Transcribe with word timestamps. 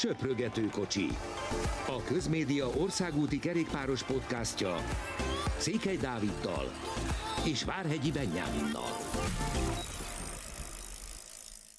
Söprögető 0.00 0.66
kocsi. 0.66 1.06
A 1.86 2.02
Közmédia 2.06 2.66
országúti 2.66 3.38
kerékpáros 3.38 4.02
podcastja 4.02 4.74
Székely 5.58 5.96
Dáviddal 5.96 6.64
és 7.46 7.64
Várhegyi 7.64 8.12
Benyáminnal. 8.12 8.90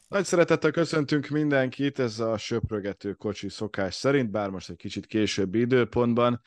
Nagy 0.08 0.26
szeretettel 0.26 0.72
köszöntünk 0.72 1.28
mindenkit, 1.28 2.00
ez 2.00 2.20
a 2.20 2.38
Söprögető 2.38 3.14
kocsi 3.14 3.50
szokás 3.50 3.96
szerint, 3.96 4.32
bár 4.32 4.50
most 4.50 4.70
egy 4.70 4.76
kicsit 4.78 5.06
későbbi 5.06 5.60
időpontban. 5.60 6.42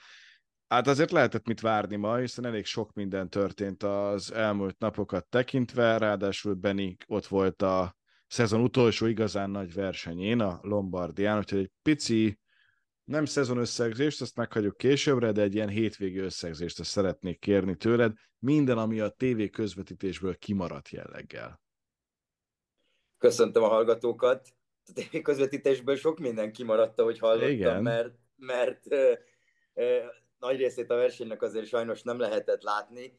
Hát 0.68 0.86
azért 0.86 1.10
lehetett 1.10 1.46
mit 1.46 1.60
várni 1.60 1.96
ma, 1.96 2.16
hiszen 2.16 2.46
elég 2.46 2.64
sok 2.64 2.92
minden 2.92 3.30
történt 3.30 3.82
az 3.82 4.32
elmúlt 4.32 4.78
napokat 4.78 5.26
tekintve, 5.26 5.98
ráadásul 5.98 6.54
Benny 6.54 6.96
ott 7.06 7.26
volt 7.26 7.62
a 7.62 7.96
szezon 8.34 8.60
utolsó 8.60 9.06
igazán 9.06 9.50
nagy 9.50 9.74
versenyén, 9.74 10.40
a 10.40 10.58
Lombardián, 10.62 11.38
úgyhogy 11.38 11.58
egy 11.58 11.70
pici, 11.82 12.38
nem 13.04 13.24
szezon 13.24 13.58
összegzést, 13.58 14.20
azt 14.20 14.36
meghagyjuk 14.36 14.76
későbbre, 14.76 15.32
de 15.32 15.42
egy 15.42 15.54
ilyen 15.54 15.68
hétvégi 15.68 16.18
összegzést 16.18 16.80
azt 16.80 16.90
szeretnék 16.90 17.38
kérni 17.38 17.76
tőled, 17.76 18.12
minden, 18.38 18.78
ami 18.78 19.00
a 19.00 19.10
TV 19.10 19.42
közvetítésből 19.52 20.36
kimaradt 20.36 20.88
jelleggel. 20.88 21.60
Köszöntöm 23.18 23.62
a 23.62 23.68
hallgatókat. 23.68 24.48
A 24.84 24.92
TV 24.92 25.16
közvetítésből 25.22 25.96
sok 25.96 26.18
minden 26.18 26.52
kimaradt, 26.52 27.00
hogy 27.00 27.18
hallottam, 27.18 27.50
Igen. 27.50 27.82
mert, 27.82 28.14
mert 28.36 28.92
ö, 28.92 29.12
ö, 29.74 29.98
nagy 30.38 30.56
részét 30.56 30.90
a 30.90 30.94
versenynek 30.94 31.42
azért 31.42 31.66
sajnos 31.66 32.02
nem 32.02 32.18
lehetett 32.18 32.62
látni. 32.62 33.18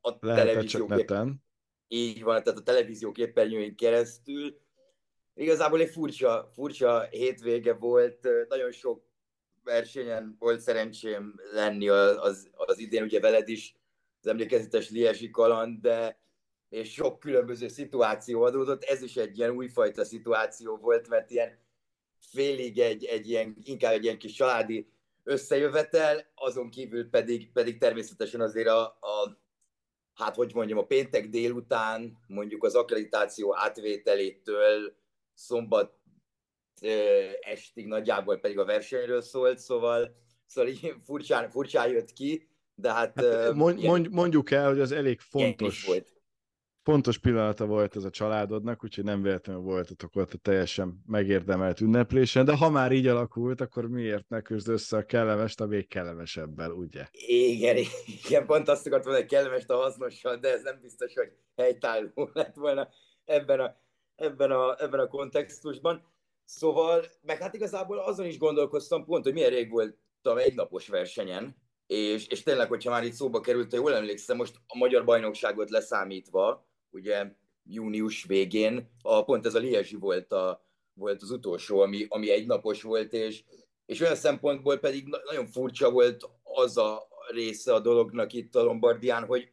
A 0.00 0.16
lehetett 0.20 0.66
csak 0.66 0.88
neten. 0.88 1.42
Így 1.92 2.22
van, 2.22 2.42
tehát 2.42 2.58
a 2.58 2.62
televízió 2.62 3.12
képernyőink 3.12 3.76
keresztül. 3.76 4.60
Igazából 5.34 5.80
egy 5.80 5.90
furcsa, 5.90 6.50
furcsa 6.54 7.00
hétvége 7.00 7.72
volt, 7.72 8.28
nagyon 8.48 8.72
sok 8.72 9.02
versenyen 9.64 10.36
volt 10.38 10.60
szerencsém 10.60 11.34
lenni 11.52 11.88
az, 11.88 12.50
az 12.52 12.78
idén, 12.78 13.02
ugye 13.02 13.20
veled 13.20 13.48
is 13.48 13.76
az 14.20 14.26
emlékezetes 14.26 14.90
Liesi 14.90 15.30
kaland, 15.30 15.80
de 15.80 16.20
és 16.68 16.92
sok 16.92 17.20
különböző 17.20 17.68
szituáció 17.68 18.42
adódott, 18.42 18.82
ez 18.82 19.02
is 19.02 19.16
egy 19.16 19.38
ilyen 19.38 19.50
újfajta 19.50 20.04
szituáció 20.04 20.76
volt, 20.76 21.08
mert 21.08 21.30
ilyen 21.30 21.58
félig 22.18 22.78
egy, 22.78 23.04
egy 23.04 23.28
ilyen, 23.28 23.56
inkább 23.62 23.92
egy 23.92 24.04
ilyen 24.04 24.18
kis 24.18 24.32
családi 24.32 24.92
összejövetel, 25.22 26.30
azon 26.34 26.70
kívül 26.70 27.08
pedig, 27.08 27.52
pedig 27.52 27.78
természetesen 27.78 28.40
azért 28.40 28.68
a, 28.68 28.82
a 28.84 29.38
hát 30.20 30.34
hogy 30.34 30.54
mondjam, 30.54 30.78
a 30.78 30.84
péntek 30.86 31.28
délután 31.28 32.18
mondjuk 32.26 32.64
az 32.64 32.74
akkreditáció 32.74 33.56
átvételétől 33.56 34.94
szombat 35.34 35.98
estig 37.40 37.86
nagyjából 37.86 38.36
pedig 38.36 38.58
a 38.58 38.64
versenyről 38.64 39.22
szólt, 39.22 39.58
szóval, 39.58 40.16
szóval 40.46 40.70
így 40.70 40.94
furcsán, 41.04 41.50
furcsán 41.50 41.90
jött 41.90 42.12
ki, 42.12 42.48
de 42.74 42.92
hát... 42.92 43.20
hát 43.24 43.54
mond, 43.54 43.78
ilyen, 43.78 44.08
mondjuk 44.10 44.50
el, 44.50 44.68
hogy 44.68 44.80
az 44.80 44.92
elég 44.92 45.20
fontos. 45.20 45.84
volt 45.84 46.19
fontos 46.82 47.18
pillanata 47.18 47.66
volt 47.66 47.96
ez 47.96 48.04
a 48.04 48.10
családodnak, 48.10 48.84
úgyhogy 48.84 49.04
nem 49.04 49.22
véletlenül 49.22 49.62
voltatok 49.62 50.16
ott 50.16 50.32
a 50.32 50.38
teljesen 50.38 51.02
megérdemelt 51.06 51.80
ünneplésen, 51.80 52.44
de 52.44 52.56
ha 52.56 52.70
már 52.70 52.92
így 52.92 53.06
alakult, 53.06 53.60
akkor 53.60 53.88
miért 53.88 54.28
ne 54.28 54.40
küzd 54.40 54.68
össze 54.68 54.96
a 54.96 55.04
kellemes 55.04 55.56
a 55.56 55.66
még 55.66 55.88
kellemesebbel, 55.88 56.70
ugye? 56.70 57.06
Igen, 57.26 57.76
igen, 58.24 58.46
pont 58.46 58.68
azt 58.68 58.86
akartam 58.86 59.12
mondani, 59.12 59.30
kellemes 59.30 59.66
a 59.66 59.76
hasznossal, 59.76 60.36
de 60.36 60.52
ez 60.52 60.62
nem 60.62 60.78
biztos, 60.80 61.14
hogy 61.14 61.32
helytálló 61.56 62.30
lett 62.32 62.54
volna 62.54 62.88
ebben 63.24 63.60
a, 63.60 63.76
ebben 64.14 64.50
a, 64.50 64.82
ebben 64.82 65.00
a 65.00 65.08
kontextusban. 65.08 66.08
Szóval, 66.44 67.04
meg 67.22 67.38
hát 67.38 67.54
igazából 67.54 67.98
azon 67.98 68.26
is 68.26 68.38
gondolkoztam 68.38 69.04
pont, 69.04 69.24
hogy 69.24 69.32
milyen 69.32 69.50
rég 69.50 69.70
voltam 69.70 70.38
egy 70.38 70.54
napos 70.54 70.88
versenyen, 70.88 71.56
és, 71.86 72.26
és 72.26 72.42
tényleg, 72.42 72.68
hogyha 72.68 72.90
már 72.90 73.04
itt 73.04 73.12
szóba 73.12 73.40
került, 73.40 73.72
jól 73.72 73.94
emlékszem, 73.94 74.36
most 74.36 74.54
a 74.66 74.76
magyar 74.76 75.04
bajnokságot 75.04 75.70
leszámítva, 75.70 76.68
ugye 76.90 77.32
június 77.64 78.24
végén, 78.24 78.90
a, 79.02 79.24
pont 79.24 79.46
ez 79.46 79.54
a 79.54 79.58
Liezsi 79.58 79.96
volt, 79.96 80.32
a, 80.32 80.64
volt 80.92 81.22
az 81.22 81.30
utolsó, 81.30 81.80
ami, 81.80 82.06
ami 82.08 82.30
egy 82.30 82.46
napos 82.46 82.82
volt, 82.82 83.12
és, 83.12 83.44
és 83.86 84.00
olyan 84.00 84.14
szempontból 84.14 84.78
pedig 84.78 85.06
nagyon 85.24 85.46
furcsa 85.46 85.90
volt 85.90 86.30
az 86.42 86.76
a 86.76 87.08
része 87.30 87.74
a 87.74 87.80
dolognak 87.80 88.32
itt 88.32 88.54
a 88.54 88.62
Lombardián, 88.62 89.24
hogy 89.24 89.52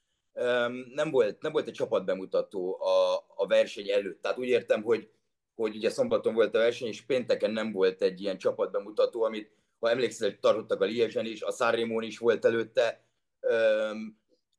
nem, 0.94 1.10
volt, 1.10 1.42
nem 1.42 1.52
volt 1.52 1.68
egy 1.68 1.74
csapatbemutató 1.74 2.80
a, 2.80 3.24
a 3.36 3.46
verseny 3.46 3.90
előtt. 3.90 4.22
Tehát 4.22 4.38
úgy 4.38 4.48
értem, 4.48 4.82
hogy, 4.82 5.10
hogy 5.54 5.76
ugye 5.76 5.90
szombaton 5.90 6.34
volt 6.34 6.54
a 6.54 6.58
verseny, 6.58 6.88
és 6.88 7.02
pénteken 7.02 7.50
nem 7.50 7.72
volt 7.72 8.02
egy 8.02 8.20
ilyen 8.20 8.38
csapatbemutató, 8.38 9.22
amit 9.22 9.58
ha 9.78 9.90
emlékszel, 9.90 10.38
tartottak 10.40 10.80
a 10.80 10.84
Liezsen 10.84 11.26
is, 11.26 11.42
a 11.42 11.52
Sanremón 11.52 12.02
is 12.02 12.18
volt 12.18 12.44
előtte, 12.44 13.04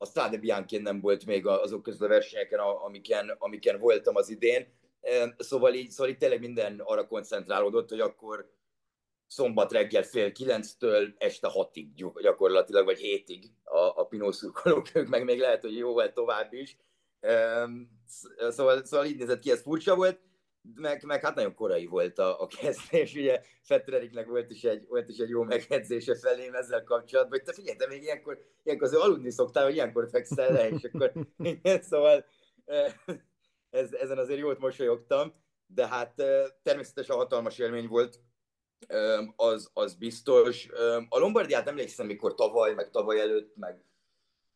a 0.02 0.06
Strade 0.06 0.38
bianchi 0.38 0.78
nem 0.78 1.02
volt 1.02 1.26
még 1.26 1.46
azok 1.46 1.84
közül 1.84 2.06
a 2.06 2.10
versenyeken, 2.10 2.60
amiken, 2.60 3.36
amiken 3.38 3.80
voltam 3.80 4.16
az 4.16 4.30
idén. 4.30 4.68
Szóval 5.38 5.74
így, 5.74 5.90
szóval 5.90 6.12
így 6.12 6.18
tényleg 6.18 6.40
minden 6.40 6.82
arra 6.84 7.08
koncentrálódott, 7.08 7.90
hogy 7.90 8.00
akkor 8.00 8.52
szombat 9.28 9.72
reggel 9.72 10.04
fél 10.04 10.32
kilenctől 10.32 11.14
este 11.18 11.48
hatig 11.48 11.94
gyakorlatilag, 12.22 12.86
vagy 12.86 13.00
hétig 13.00 13.52
a, 13.64 13.78
a 13.78 14.06
pinószurkolók, 14.06 14.96
ők 14.96 15.08
meg 15.08 15.24
még 15.24 15.40
lehet, 15.40 15.62
hogy 15.62 15.78
jóval 15.78 16.14
tovább 16.14 16.54
is. 16.54 16.78
Szóval, 18.50 18.86
szóval 18.86 19.06
így 19.06 19.18
nézett 19.18 19.40
ki, 19.40 19.52
ez 19.52 19.62
furcsa 19.62 19.96
volt 19.96 20.20
meg, 20.76 21.04
meg 21.04 21.22
hát 21.22 21.36
nagyon 21.36 21.54
korai 21.54 21.86
volt 21.86 22.20
a, 22.20 22.42
a 22.42 22.48
kezdés, 22.48 23.16
ugye 23.16 23.42
Fetteriknek 23.62 24.28
volt 24.28 24.52
is, 24.52 24.64
egy, 24.64 24.86
volt 24.88 25.10
is 25.10 25.18
egy 25.18 25.30
jó 25.30 25.44
megjegyzése 25.44 26.16
felém 26.16 26.54
ezzel 26.54 26.84
kapcsolatban, 26.84 27.38
hogy 27.38 27.48
te 27.48 27.54
figyelj, 27.54 27.78
te 27.78 27.88
még 27.88 28.02
ilyenkor, 28.02 28.38
ilyenkor 28.64 28.88
azért 28.88 29.04
aludni 29.04 29.32
szoktál, 29.32 29.64
hogy 29.64 29.74
ilyenkor 29.74 30.10
fekszel 30.10 30.52
le, 30.52 30.70
és 30.70 30.84
akkor 30.84 31.12
igen, 31.38 31.82
szóval 31.82 32.26
ez, 33.70 33.94
ezen 33.94 34.18
azért 34.18 34.40
jót 34.40 34.60
mosolyogtam, 34.60 35.34
de 35.66 35.88
hát 35.88 36.14
természetesen 36.64 37.16
hatalmas 37.16 37.58
élmény 37.58 37.88
volt, 37.88 38.20
az, 39.36 39.70
az 39.74 39.94
biztos. 39.94 40.68
A 41.10 41.18
Lombardiát 41.18 41.68
emlékszem, 41.68 42.06
mikor 42.06 42.34
tavaly, 42.34 42.74
meg 42.74 42.90
tavaly 42.90 43.20
előtt, 43.20 43.56
meg, 43.56 43.86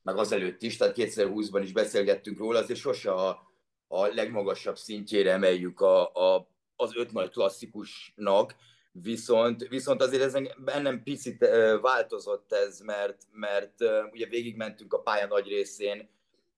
meg 0.01 0.17
azelőtt 0.17 0.61
is, 0.61 0.77
tehát 0.77 0.95
2020-ban 0.97 1.59
is 1.63 1.71
beszélgettünk 1.71 2.38
róla, 2.38 2.59
azért 2.59 2.79
sose 2.79 3.11
a, 3.11 3.53
a 3.88 4.06
legmagasabb 4.06 4.78
szintjére 4.78 5.31
emeljük 5.31 5.81
a, 5.81 6.13
a, 6.13 6.47
az 6.75 6.96
öt 6.96 7.12
nagy 7.12 7.29
klasszikusnak, 7.29 8.56
viszont, 8.91 9.68
viszont 9.68 10.01
azért 10.01 10.23
ez 10.23 10.38
bennem 10.57 11.03
picit 11.03 11.47
változott 11.81 12.53
ez, 12.53 12.79
mert, 12.79 13.22
mert 13.31 13.74
ugye 14.12 14.28
végigmentünk 14.28 14.94
a 14.94 15.01
pálya 15.01 15.28
nagy 15.28 15.47
részén, 15.47 16.09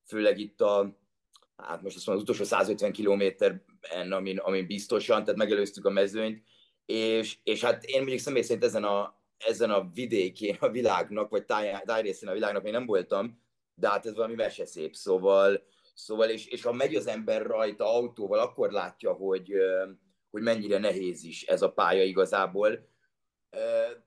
főleg 0.05 0.39
itt 0.39 0.61
a, 0.61 0.97
hát 1.57 1.81
most 1.81 1.95
azt 1.95 2.05
mondom, 2.05 2.23
az 2.23 2.29
utolsó 2.29 2.49
150 2.55 2.91
kilométeren, 2.91 4.11
amin, 4.11 4.37
amin 4.37 4.67
biztosan, 4.67 5.23
tehát 5.23 5.39
megelőztük 5.39 5.85
a 5.85 5.89
mezőnyt, 5.89 6.43
és, 6.85 7.37
és 7.43 7.63
hát 7.63 7.83
én 7.83 7.97
mondjuk 7.97 8.19
személy 8.19 8.41
szerint 8.41 8.63
ezen 8.63 8.83
a, 8.83 9.19
ezen 9.37 9.71
a 9.71 9.89
vidékén 9.93 10.57
a 10.59 10.69
világnak, 10.69 11.29
vagy 11.29 11.45
táj, 11.45 11.81
tájrészén 11.85 12.29
a 12.29 12.33
világnak 12.33 12.63
még 12.63 12.71
nem 12.71 12.85
voltam, 12.85 13.41
de 13.75 13.89
hát 13.89 14.05
ez 14.05 14.15
valami 14.15 14.35
meseszép, 14.35 14.95
szóval, 14.95 15.63
Szóval, 15.97 16.29
és, 16.29 16.45
és 16.45 16.63
ha 16.63 16.71
megy 16.71 16.95
az 16.95 17.07
ember 17.07 17.45
rajta 17.45 17.93
autóval, 17.93 18.39
akkor 18.39 18.71
látja, 18.71 19.13
hogy, 19.13 19.53
hogy 20.29 20.41
mennyire 20.41 20.77
nehéz 20.77 21.23
is 21.23 21.43
ez 21.43 21.61
a 21.61 21.71
pálya 21.71 22.03
igazából. 22.03 22.89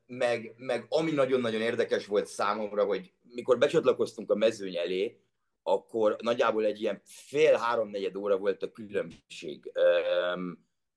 Meg, 0.07 0.55
meg 0.57 0.87
ami 0.89 1.11
nagyon-nagyon 1.11 1.61
érdekes 1.61 2.07
volt 2.07 2.27
számomra, 2.27 2.85
hogy 2.85 3.13
mikor 3.23 3.59
becsatlakoztunk 3.59 4.31
a 4.31 4.35
mezőny 4.35 4.77
elé, 4.77 5.21
akkor 5.63 6.17
nagyjából 6.23 6.65
egy 6.65 6.81
ilyen 6.81 7.01
fél-háromnegyed 7.05 8.17
óra 8.17 8.39
volt 8.39 8.63
a 8.63 8.73
különbség 8.73 9.73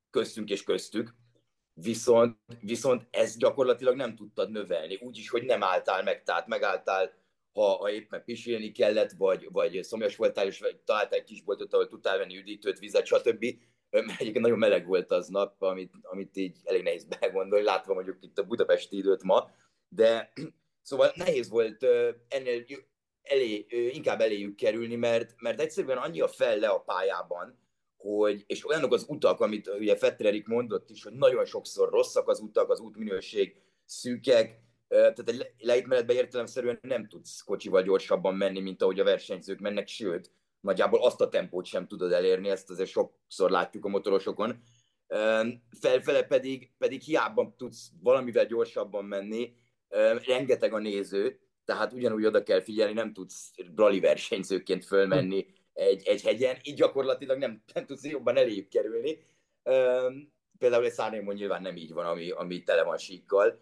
köztünk 0.09 0.49
és 0.49 0.63
köztük, 0.63 1.15
viszont, 1.73 2.38
viszont 2.59 3.07
ez 3.09 3.38
gyakorlatilag 3.38 3.95
nem 3.95 4.15
tudtad 4.15 4.51
növelni, 4.51 4.95
úgyis, 4.95 5.29
hogy 5.29 5.44
nem 5.44 5.63
álltál 5.63 6.03
meg, 6.03 6.23
tehát 6.23 6.47
megálltál 6.47 7.22
ha, 7.53 7.75
ha 7.75 7.91
éppen 7.91 8.23
pisilni 8.23 8.71
kellett, 8.71 9.11
vagy, 9.11 9.47
vagy 9.51 9.83
szomjas 9.83 10.15
voltál, 10.15 10.47
és 10.47 10.63
találtál 10.85 11.19
egy 11.19 11.25
kis 11.25 11.41
boltot, 11.41 11.73
ahol 11.73 11.88
tudtál 11.88 12.17
venni 12.17 12.38
üdítőt, 12.38 12.79
vizet, 12.79 13.05
stb. 13.05 13.45
Mert 13.89 14.21
egyébként 14.21 14.39
nagyon 14.39 14.57
meleg 14.57 14.88
volt 14.88 15.11
az 15.11 15.27
nap, 15.27 15.61
amit, 15.61 15.94
amit 16.01 16.38
így 16.38 16.57
elég 16.63 16.83
nehéz 16.83 17.05
begondolni, 17.19 17.65
látva 17.65 17.94
mondjuk 17.94 18.17
itt 18.21 18.38
a 18.38 18.44
budapesti 18.44 18.97
időt 18.97 19.23
ma, 19.23 19.50
de 19.88 20.33
szóval 20.81 21.11
nehéz 21.15 21.50
volt 21.50 21.83
ennél 22.27 22.65
elé, 23.23 23.65
inkább 23.69 24.19
eléjük 24.21 24.56
kerülni, 24.56 24.95
mert, 24.95 25.33
mert 25.41 25.59
egyszerűen 25.59 25.97
annyi 25.97 26.21
a 26.21 26.27
fel 26.27 26.57
le 26.57 26.67
a 26.67 26.79
pályában, 26.79 27.61
hogy, 27.97 28.44
és 28.47 28.67
olyanok 28.69 28.94
az 28.94 29.06
utak, 29.07 29.39
amit 29.39 29.67
ugye 29.67 29.95
Fettererik 29.95 30.47
mondott 30.47 30.89
is, 30.89 31.03
hogy 31.03 31.13
nagyon 31.13 31.45
sokszor 31.45 31.89
rosszak 31.89 32.27
az 32.27 32.39
utak, 32.39 32.69
az 32.69 32.79
útminőség 32.79 33.56
szűkek, 33.85 34.59
tehát 34.94 35.30
egy 35.30 35.54
lejtmenetben 35.57 36.16
értelemszerűen 36.16 36.80
nem 36.81 37.07
tudsz 37.07 37.42
kocsival 37.42 37.81
gyorsabban 37.81 38.36
menni, 38.36 38.60
mint 38.60 38.81
ahogy 38.81 39.00
a 39.00 39.04
versenyzők 39.04 39.60
mennek, 39.60 39.88
sőt, 39.88 40.31
nagyjából 40.60 41.04
azt 41.04 41.22
a 41.22 41.30
tempót 41.30 41.66
sem 41.66 41.88
tudod 41.88 42.12
elérni, 42.12 42.50
ezt 42.50 42.69
azért 42.69 42.90
sokszor 42.90 43.51
látjuk 43.51 43.86
a 43.86 43.90
motorosokon. 43.90 44.63
Felfele 45.80 46.24
pedig, 46.24 46.72
pedig 46.78 47.01
hiába 47.01 47.54
tudsz 47.57 47.92
valamivel 48.01 48.45
gyorsabban 48.45 49.06
menni, 49.06 49.54
rengeteg 50.25 50.74
a 50.74 50.80
néző, 50.80 51.40
tehát 51.66 51.94
ugyanúgy 51.94 52.25
oda 52.25 52.44
kell 52.44 52.62
figyelni, 52.62 52.94
nem 52.94 53.13
tudsz 53.13 53.51
rally 53.75 54.00
versenyzőként 54.00 54.86
fölmenni 54.86 55.45
egy, 55.74 56.07
egy 56.07 56.22
hegyen, 56.22 56.57
így 56.63 56.75
gyakorlatilag 56.75 57.38
nem, 57.38 57.63
nem 57.74 57.86
tudsz 57.86 58.06
jobban 58.06 58.38
elébb 58.38 58.68
kerülni. 58.68 59.25
Például 60.57 60.86
egy 60.86 60.92
Szárnémon 60.92 61.36
nyilván 61.36 61.62
nem 61.62 61.75
így 61.75 61.94
van, 61.94 62.06
ami, 62.06 62.30
ami 62.30 62.63
tele 62.63 62.84
van 62.84 62.98
síkkal. 62.98 63.62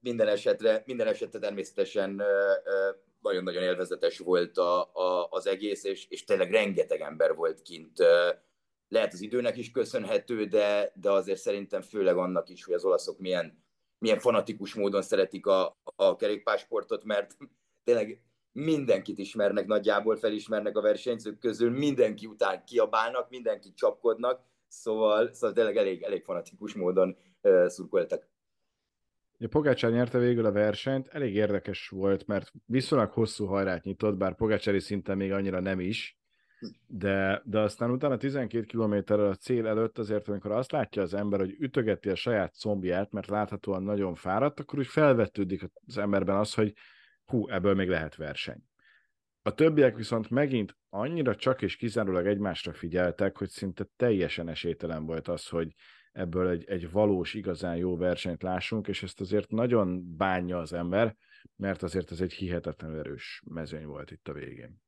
Minden 0.00 0.28
esetre, 0.28 0.82
minden 0.86 1.06
esetre 1.06 1.38
természetesen 1.38 2.22
nagyon-nagyon 3.20 3.62
élvezetes 3.62 4.18
volt 4.18 4.58
a, 4.58 4.80
a, 4.82 5.28
az 5.30 5.46
egész, 5.46 5.84
és, 5.84 6.06
és 6.08 6.24
tényleg 6.24 6.50
rengeteg 6.50 7.00
ember 7.00 7.34
volt 7.34 7.62
kint. 7.62 7.98
Lehet 8.88 9.12
az 9.12 9.20
időnek 9.20 9.56
is 9.56 9.70
köszönhető, 9.70 10.44
de, 10.44 10.92
de 10.94 11.10
azért 11.10 11.40
szerintem 11.40 11.80
főleg 11.82 12.16
annak 12.16 12.48
is, 12.48 12.64
hogy 12.64 12.74
az 12.74 12.84
olaszok 12.84 13.18
milyen, 13.18 13.64
milyen 13.98 14.18
fanatikus 14.18 14.74
módon 14.74 15.02
szeretik 15.02 15.46
a, 15.46 15.76
a 15.96 16.16
kerékpásportot, 16.16 17.04
mert 17.04 17.36
tényleg 17.84 18.20
mindenkit 18.52 19.18
ismernek, 19.18 19.66
nagyjából 19.66 20.16
felismernek 20.16 20.76
a 20.76 20.80
versenyzők 20.80 21.38
közül, 21.38 21.70
mindenki 21.70 22.26
után 22.26 22.64
kiabálnak, 22.64 23.30
mindenkit 23.30 23.76
csapkodnak, 23.76 24.40
szóval, 24.68 25.32
szóval 25.32 25.54
tényleg 25.54 25.76
elég, 25.76 26.02
elég 26.02 26.24
fanatikus 26.24 26.74
módon 26.74 27.16
uh, 27.42 27.66
szurkoltak. 27.66 28.28
Ja, 29.38 29.48
Pogácsár 29.48 29.90
nyerte 29.90 30.18
végül 30.18 30.44
a 30.44 30.52
versenyt, 30.52 31.08
elég 31.08 31.34
érdekes 31.34 31.88
volt, 31.88 32.26
mert 32.26 32.52
viszonylag 32.66 33.10
hosszú 33.10 33.46
hajrát 33.46 33.84
nyitott, 33.84 34.16
bár 34.16 34.34
Pogácsári 34.34 34.80
szinten 34.80 35.16
még 35.16 35.32
annyira 35.32 35.60
nem 35.60 35.80
is, 35.80 36.18
de, 36.86 37.42
de 37.44 37.58
aztán 37.58 37.90
utána 37.90 38.16
12 38.16 38.64
kilométerrel 38.64 39.26
a 39.26 39.34
cél 39.34 39.66
előtt 39.66 39.98
azért, 39.98 40.28
amikor 40.28 40.50
azt 40.50 40.72
látja 40.72 41.02
az 41.02 41.14
ember, 41.14 41.38
hogy 41.38 41.54
ütögeti 41.58 42.08
a 42.08 42.14
saját 42.14 42.58
combját, 42.58 43.12
mert 43.12 43.26
láthatóan 43.26 43.82
nagyon 43.82 44.14
fáradt, 44.14 44.60
akkor 44.60 44.78
úgy 44.78 44.86
felvetődik 44.86 45.62
az 45.86 45.98
emberben 45.98 46.36
az, 46.36 46.54
hogy 46.54 46.72
hú, 47.24 47.48
ebből 47.48 47.74
még 47.74 47.88
lehet 47.88 48.16
verseny. 48.16 48.62
A 49.42 49.54
többiek 49.54 49.96
viszont 49.96 50.30
megint 50.30 50.76
annyira 50.88 51.34
csak 51.34 51.62
és 51.62 51.76
kizárólag 51.76 52.26
egymásra 52.26 52.72
figyeltek, 52.72 53.36
hogy 53.36 53.48
szinte 53.48 53.86
teljesen 53.96 54.48
esélytelen 54.48 55.06
volt 55.06 55.28
az, 55.28 55.48
hogy 55.48 55.74
ebből 56.16 56.48
egy, 56.48 56.64
egy 56.64 56.90
valós, 56.90 57.34
igazán 57.34 57.76
jó 57.76 57.96
versenyt 57.96 58.42
lássunk, 58.42 58.88
és 58.88 59.02
ezt 59.02 59.20
azért 59.20 59.50
nagyon 59.50 60.16
bánja 60.16 60.58
az 60.58 60.72
ember, 60.72 61.16
mert 61.56 61.82
azért 61.82 62.10
ez 62.10 62.20
egy 62.20 62.32
hihetetlenül 62.32 62.98
erős 62.98 63.42
mezőny 63.46 63.86
volt 63.86 64.10
itt 64.10 64.28
a 64.28 64.32
végén. 64.32 64.82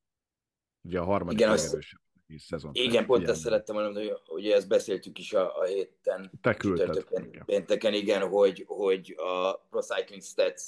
Ugye 0.83 0.99
a 0.99 1.05
harmadik 1.05 1.39
igen, 1.39 1.55
legerősebb 1.55 2.01
szezon. 2.37 2.71
Igen, 2.75 3.07
pont 3.07 3.29
ezt 3.29 3.41
szerettem 3.41 3.75
mondani, 3.75 4.09
hogy 4.09 4.19
ugye 4.27 4.55
ezt 4.55 4.69
beszéltük 4.69 5.19
is 5.19 5.33
a, 5.33 5.59
a 5.59 5.65
héten. 5.65 6.31
Te 6.41 6.55
küldted. 6.55 7.07
Igen. 7.11 7.45
Pénteken, 7.45 7.95
igen, 7.95 8.29
hogy, 8.29 8.65
hogy 8.67 9.15
a 9.17 9.53
Pro 9.71 9.81
Cycling 9.81 10.23
Stats 10.23 10.63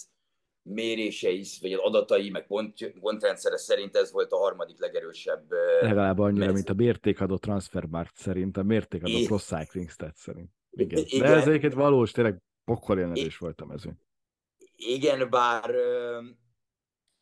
mérései, 0.63 1.45
vagy 1.61 1.73
az 1.73 1.81
adatai, 1.83 2.31
meg 2.31 2.47
pont, 2.47 2.93
pontrendszere 3.01 3.57
szerint 3.57 3.97
ez 3.97 4.13
volt 4.13 4.33
a 4.33 4.37
harmadik 4.37 4.81
legerősebb. 4.81 5.51
Legalább 5.81 6.19
annyira, 6.19 6.45
mező. 6.45 6.53
mint 6.53 6.69
a 6.69 6.75
mértékadó 6.75 7.37
Transfermarkt 7.37 8.17
szerint, 8.17 8.57
a 8.57 8.63
mértékadó 8.63 9.19
I... 9.19 9.27
Pro 9.27 9.39
Cycling 9.39 9.91
Stats 9.91 10.17
szerint. 10.17 10.51
Igen. 10.71 11.05
igen. 11.07 11.31
De 11.31 11.37
ez 11.37 11.47
egyébként 11.47 11.75
valós, 11.75 12.11
tényleg 12.11 12.43
pokol 12.65 13.01
erős 13.01 13.39
volt 13.39 13.61
a 13.61 13.67
mező. 13.67 13.93
Igen, 14.77 15.31
bár 15.31 15.75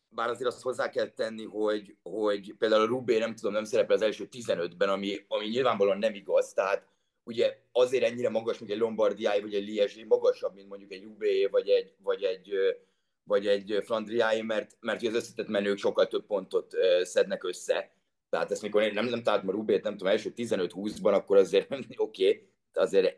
bár 0.09 0.29
azért 0.29 0.49
azt 0.49 0.61
hozzá 0.61 0.89
kell 0.89 1.07
tenni, 1.07 1.45
hogy, 1.45 1.95
hogy 2.01 2.55
például 2.57 2.81
a 2.81 2.85
Rubé 2.85 3.17
nem 3.17 3.35
tudom, 3.35 3.53
nem 3.53 3.63
szerepel 3.63 3.95
az 3.95 4.01
első 4.01 4.27
15-ben, 4.31 4.89
ami, 4.89 5.25
ami 5.27 5.45
nyilvánvalóan 5.45 5.97
nem 5.97 6.13
igaz, 6.13 6.53
tehát 6.53 6.87
ugye 7.23 7.57
azért 7.71 8.03
ennyire 8.03 8.29
magas, 8.29 8.59
mint 8.59 8.71
egy 8.71 8.77
Lombardiai 8.77 9.41
vagy 9.41 9.53
egy 9.53 9.67
Liezsé, 9.67 10.03
magasabb, 10.03 10.55
mint 10.55 10.69
mondjuk 10.69 10.91
egy 10.91 11.03
Rubé 11.03 11.45
vagy 11.45 11.69
egy, 11.69 11.93
vagy 12.03 12.23
egy, 12.23 12.53
vagy 13.29 13.47
egy 13.47 13.81
Flandriai, 13.83 14.41
mert, 14.41 14.77
mert 14.79 15.03
az 15.03 15.13
összetett 15.13 15.47
menők 15.47 15.77
sokkal 15.77 16.07
több 16.07 16.25
pontot 16.25 16.73
szednek 17.03 17.43
össze. 17.43 17.91
Tehát 18.29 18.51
ezt 18.51 18.61
mikor 18.61 18.81
én 18.81 18.93
nem, 18.93 19.05
nem 19.05 19.23
találtam 19.23 19.49
a 19.49 19.51
Rubét, 19.51 19.83
nem 19.83 19.97
tudom, 19.97 20.13
első 20.13 20.33
15-20-ban, 20.35 21.13
akkor 21.13 21.37
azért 21.37 21.71
oké, 21.97 22.27
okay, 22.27 22.49
azért 22.73 23.17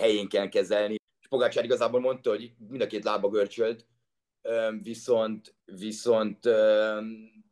helyén 0.00 0.28
kell 0.28 0.48
kezelni. 0.48 0.94
És 1.20 1.28
Pogácsár 1.28 1.64
igazából 1.64 2.00
mondta, 2.00 2.30
hogy 2.30 2.52
mind 2.68 2.82
a 2.82 2.86
két 2.86 3.04
lába 3.04 3.28
görcsölt, 3.28 3.86
viszont, 4.82 5.54
viszont 5.64 6.46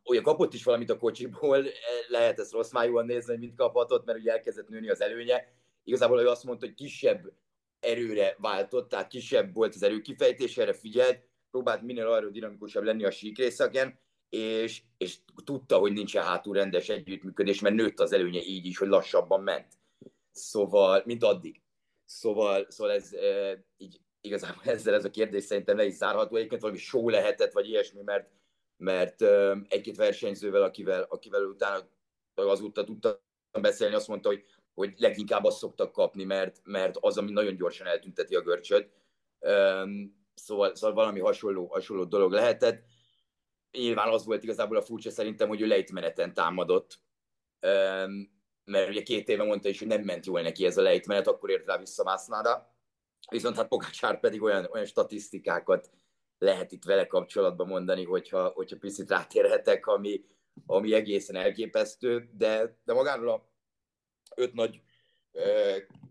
olyan 0.03 0.23
kapott 0.23 0.53
is 0.53 0.63
valamit 0.63 0.89
a 0.89 0.97
kocsiból, 0.97 1.65
lehet 2.07 2.39
ezt 2.39 2.51
rossz 2.51 2.71
májúan 2.71 3.05
nézni, 3.05 3.31
hogy 3.31 3.39
mit 3.39 3.55
kaphatott, 3.55 4.05
mert 4.05 4.19
ugye 4.19 4.31
elkezdett 4.31 4.69
nőni 4.69 4.89
az 4.89 5.01
előnye. 5.01 5.53
Igazából 5.83 6.21
ő 6.21 6.27
azt 6.27 6.43
mondta, 6.43 6.65
hogy 6.65 6.75
kisebb 6.75 7.33
erőre 7.79 8.35
váltott, 8.37 8.89
tehát 8.89 9.07
kisebb 9.07 9.53
volt 9.53 9.75
az 9.75 9.83
erőkifejtés, 9.83 10.57
erre 10.57 10.73
figyelt, 10.73 11.28
próbált 11.51 11.81
minél 11.81 12.07
aerodinamikusabb 12.07 12.83
lenni 12.83 13.05
a 13.05 13.11
síkrészeken, 13.11 13.99
és, 14.29 14.81
és 14.97 15.17
tudta, 15.43 15.77
hogy 15.77 15.93
nincsen 15.93 16.23
hátul 16.23 16.53
rendes 16.53 16.89
együttműködés, 16.89 17.59
mert 17.59 17.75
nőtt 17.75 17.99
az 17.99 18.13
előnye 18.13 18.41
így 18.41 18.65
is, 18.65 18.77
hogy 18.77 18.87
lassabban 18.87 19.43
ment. 19.43 19.73
Szóval, 20.31 21.01
mint 21.05 21.23
addig. 21.23 21.61
Szóval, 22.05 22.65
szóval 22.69 22.93
ez 22.93 23.13
e, 23.13 23.63
így 23.77 23.99
igazából 24.21 24.63
ezzel 24.73 24.93
ez 24.93 25.05
a 25.05 25.09
kérdés 25.09 25.43
szerintem 25.43 25.77
le 25.77 25.85
is 25.85 25.93
zárható. 25.93 26.35
Egyébként 26.35 26.61
valami 26.61 26.79
show 26.79 27.09
lehetett, 27.09 27.51
vagy 27.51 27.69
ilyesmi, 27.69 28.01
mert, 28.01 28.29
mert 28.77 29.21
e, 29.21 29.57
egy-két 29.67 29.95
versenyzővel, 29.95 30.63
akivel, 30.63 31.05
akivel 31.09 31.43
utána 31.43 31.87
azóta 32.35 32.83
tudtam 32.83 33.17
beszélni, 33.61 33.95
azt 33.95 34.07
mondta, 34.07 34.29
hogy, 34.29 34.43
hogy 34.73 34.93
leginkább 34.97 35.43
azt 35.43 35.57
szoktak 35.57 35.91
kapni, 35.91 36.23
mert, 36.23 36.61
mert 36.63 36.97
az, 36.99 37.17
ami 37.17 37.31
nagyon 37.31 37.55
gyorsan 37.55 37.87
eltünteti 37.87 38.35
a 38.35 38.41
görcsöt. 38.41 38.91
Szóval, 40.39 40.75
szóval 40.75 40.95
valami 40.95 41.19
hasonló, 41.19 41.67
hasonló 41.67 42.03
dolog 42.03 42.31
lehetett. 42.31 42.83
Nyilván 43.71 44.09
az 44.09 44.25
volt 44.25 44.43
igazából 44.43 44.77
a 44.77 44.81
furcsa 44.81 45.11
szerintem, 45.11 45.47
hogy 45.47 45.61
ő 45.61 45.65
lejtmeneten 45.65 46.33
támadott, 46.33 46.99
mert 48.63 48.89
ugye 48.89 49.01
két 49.01 49.29
éve 49.29 49.43
mondta 49.43 49.69
is, 49.69 49.79
hogy 49.79 49.87
nem 49.87 50.01
ment 50.01 50.25
jól 50.25 50.41
neki 50.41 50.65
ez 50.65 50.77
a 50.77 50.81
lejtmenet, 50.81 51.27
akkor 51.27 51.49
ért 51.49 51.65
rá 51.65 51.77
vissza 51.77 52.03
Másznára. 52.03 52.73
Viszont 53.31 53.55
hát 53.55 53.67
Pogácsár 53.67 54.19
pedig 54.19 54.41
olyan, 54.41 54.67
olyan 54.71 54.85
statisztikákat 54.85 55.91
lehet 56.37 56.71
itt 56.71 56.83
vele 56.83 57.07
kapcsolatban 57.07 57.67
mondani, 57.67 58.05
hogyha, 58.05 58.47
hogyha 58.47 58.77
picit 58.77 59.09
rátérhetek, 59.09 59.85
ami, 59.85 60.25
ami 60.65 60.93
egészen 60.93 61.35
elképesztő, 61.35 62.29
de, 62.33 62.79
de 62.83 62.93
magáról 62.93 63.29
a 63.29 63.49
öt 64.35 64.53
nagy 64.53 64.81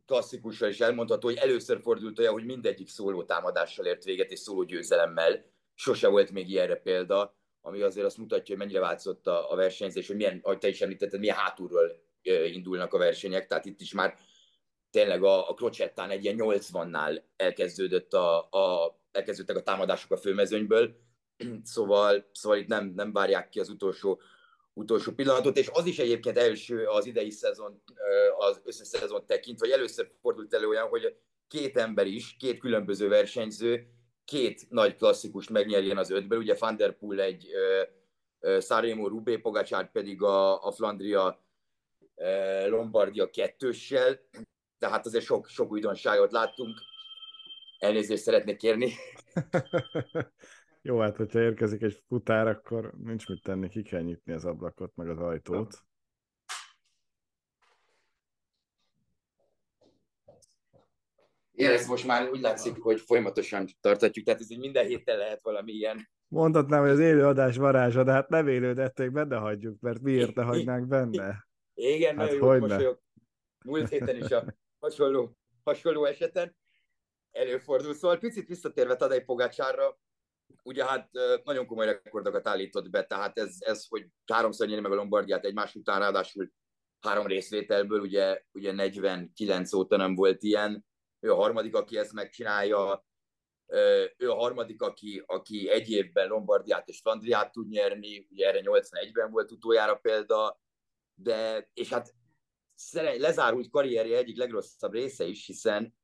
klasszikusan 0.06 0.69
is 0.69 0.81
elmondható, 0.81 1.29
hogy 1.29 1.37
először 1.37 1.81
fordult 1.81 2.19
olyan, 2.19 2.32
hogy 2.32 2.44
mindegyik 2.44 2.88
szóló 2.88 3.25
támadással 3.25 3.87
ért 3.87 4.05
véget, 4.05 4.31
és 4.31 4.39
szóló 4.39 4.63
győzelemmel. 4.63 5.44
Sose 5.75 6.08
volt 6.08 6.31
még 6.31 6.48
ilyenre 6.48 6.77
példa, 6.77 7.37
ami 7.60 7.81
azért 7.81 8.06
azt 8.06 8.19
mutatja, 8.19 8.56
hogy 8.56 8.65
mennyire 8.65 8.81
változott 8.81 9.27
a, 9.27 9.53
a 9.53 9.56
versenyzés, 9.56 10.06
hogy 10.06 10.17
milyen, 10.17 10.41
ahogy 10.43 10.58
te 10.58 10.69
is 10.69 10.81
említetted, 10.81 11.20
milyen 11.20 11.37
hátulról 11.37 12.06
indulnak 12.53 12.94
a 12.94 12.98
versenyek, 12.98 13.46
tehát 13.46 13.65
itt 13.65 13.81
is 13.81 13.93
már 13.93 14.19
tényleg 14.91 15.22
a, 15.22 15.51
a 15.51 15.55
Crocettán 15.55 16.10
egy 16.10 16.25
ilyen 16.25 16.37
80-nál 16.39 17.22
elkezdődött 17.37 18.13
a, 18.13 18.48
a, 18.51 18.96
elkezdődtek 19.13 19.56
a 19.56 19.63
támadások 19.63 20.10
a 20.10 20.17
főmezőnyből, 20.17 20.96
szóval, 21.63 22.29
szóval 22.32 22.58
itt 22.58 22.67
nem, 22.67 22.93
nem 22.94 23.13
várják 23.13 23.48
ki 23.48 23.60
az 23.60 23.69
utolsó 23.69 24.20
utolsó 24.79 25.13
pillanatot, 25.13 25.56
és 25.56 25.69
az 25.73 25.87
is 25.87 25.99
egyébként 25.99 26.39
első 26.39 26.85
az 26.85 27.06
idei 27.06 27.31
szezon, 27.31 27.82
az 28.39 28.61
összes 28.65 28.87
szezon 28.87 29.27
tekintve, 29.27 29.67
hogy 29.67 29.75
először 29.75 30.11
fordult 30.20 30.55
elő 30.55 30.69
olyan, 30.69 30.89
hogy 30.89 31.17
két 31.49 31.77
ember 31.77 32.06
is, 32.06 32.37
két 32.39 32.58
különböző 32.58 33.08
versenyző, 33.08 33.87
két 34.25 34.67
nagy 34.70 34.97
klasszikust 34.97 35.51
megnyerjen 35.51 35.99
az 35.99 36.11
ötből, 36.11 36.39
ugye 36.39 36.56
Van 36.58 36.77
der 36.77 36.97
Poel 36.97 37.20
egy 37.20 37.47
Sanremo 38.61 39.08
Rubé, 39.08 39.37
Pogacsár 39.37 39.91
pedig 39.93 40.23
a, 40.23 40.65
a 40.67 40.73
Flandria 40.73 41.43
Lombardia 42.67 43.31
kettőssel, 43.31 44.20
tehát 44.79 45.06
azért 45.06 45.25
sok, 45.25 45.47
sok 45.47 45.70
újdonságot 45.70 46.32
láttunk. 46.32 46.79
Elnézést 47.79 48.23
szeretnék 48.23 48.56
kérni. 48.56 48.93
Jó, 50.82 50.99
hát 50.99 51.17
hogyha 51.17 51.41
érkezik 51.41 51.82
egy 51.82 52.03
futár, 52.08 52.47
akkor 52.47 52.93
nincs 53.03 53.29
mit 53.29 53.43
tenni, 53.43 53.69
ki 53.69 53.82
kell 53.82 54.03
nyitni 54.03 54.32
az 54.32 54.44
ablakot, 54.44 54.97
meg 54.97 55.08
az 55.08 55.19
ajtót. 55.19 55.79
Igen, 61.53 61.73
ez 61.73 61.87
most 61.87 62.06
már 62.06 62.31
úgy 62.31 62.41
látszik, 62.41 62.81
hogy 62.81 63.01
folyamatosan 63.01 63.67
tartatjuk, 63.81 64.25
tehát 64.25 64.41
ez 64.41 64.51
így 64.51 64.58
minden 64.58 64.87
héten 64.87 65.19
lehet 65.19 65.43
valami 65.43 65.73
ilyen. 65.73 66.08
Mondhatnám, 66.29 66.81
hogy 66.81 66.91
az 66.91 66.99
élő 66.99 67.27
adás 67.27 67.56
varázsa, 67.56 68.05
de 68.05 68.13
hát 68.13 68.29
nem 68.29 68.49
élődették, 68.49 69.11
benne 69.11 69.37
hagyjuk, 69.37 69.81
mert 69.81 70.01
miért 70.01 70.35
ne 70.35 70.43
hagynánk 70.43 70.87
benne? 70.87 71.49
Igen, 71.75 72.19
hát 72.19 72.39
nagyon 72.39 72.81
jó 72.81 72.93
Múlt 73.65 73.89
héten 73.89 74.17
is 74.17 74.31
a 74.31 74.55
hasonló, 74.79 75.37
hasonló 75.65 76.05
eseten 76.05 76.56
előfordul. 77.31 77.94
Szóval 77.94 78.19
picit 78.19 78.49
visszatérve 78.49 78.97
Tadej 78.97 79.25
Pogácsárra, 79.25 79.99
ugye 80.62 80.84
hát 80.84 81.10
nagyon 81.44 81.67
komoly 81.67 81.86
rekordokat 81.86 82.48
állított 82.48 82.90
be, 82.90 83.05
tehát 83.05 83.38
ez, 83.38 83.56
ez 83.58 83.86
hogy 83.88 84.06
háromszor 84.32 84.67
nyeri 84.67 84.81
meg 84.81 84.93
a 84.93 84.94
Lombardiát 84.94 85.44
egymás 85.44 85.74
után, 85.74 85.98
ráadásul 85.98 86.52
három 87.00 87.26
részvételből, 87.26 88.00
ugye, 88.00 88.43
ugye 88.52 88.72
49 88.72 89.72
óta 89.72 89.96
nem 89.96 90.14
volt 90.14 90.43
ilyen, 90.43 90.86
ő 91.20 91.32
a 91.32 91.36
harmadik, 91.36 91.74
aki 91.74 91.98
ezt 91.98 92.12
megcsinálja, 92.12 93.06
ő 94.17 94.31
a 94.31 94.34
harmadik, 94.34 94.82
aki, 94.82 95.22
aki 95.26 95.69
egy 95.70 95.90
évben 95.90 96.28
Lombardiát 96.28 96.88
és 96.88 97.00
Flandriát 97.00 97.52
tud 97.52 97.69
nyerni, 97.69 98.26
ugye 98.31 98.46
erre 98.46 98.60
81-ben 98.62 99.31
volt 99.31 99.50
utoljára 99.50 99.94
példa, 99.94 100.60
de, 101.14 101.70
és 101.74 101.88
hát 101.88 102.14
lezárult 103.19 103.70
karrierje 103.70 104.17
egyik 104.17 104.36
legrosszabb 104.36 104.93
része 104.93 105.24
is, 105.24 105.46
hiszen 105.46 105.94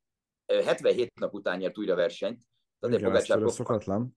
77 0.47 1.15
nap 1.15 1.35
után 1.35 1.59
nyert 1.59 1.79
újra 1.79 1.95
versenyt. 1.95 2.43
Tehát 2.79 2.99
Igen, 2.99 3.17
ez 3.17 3.27
profi, 3.27 3.55
szokatlan. 3.55 4.17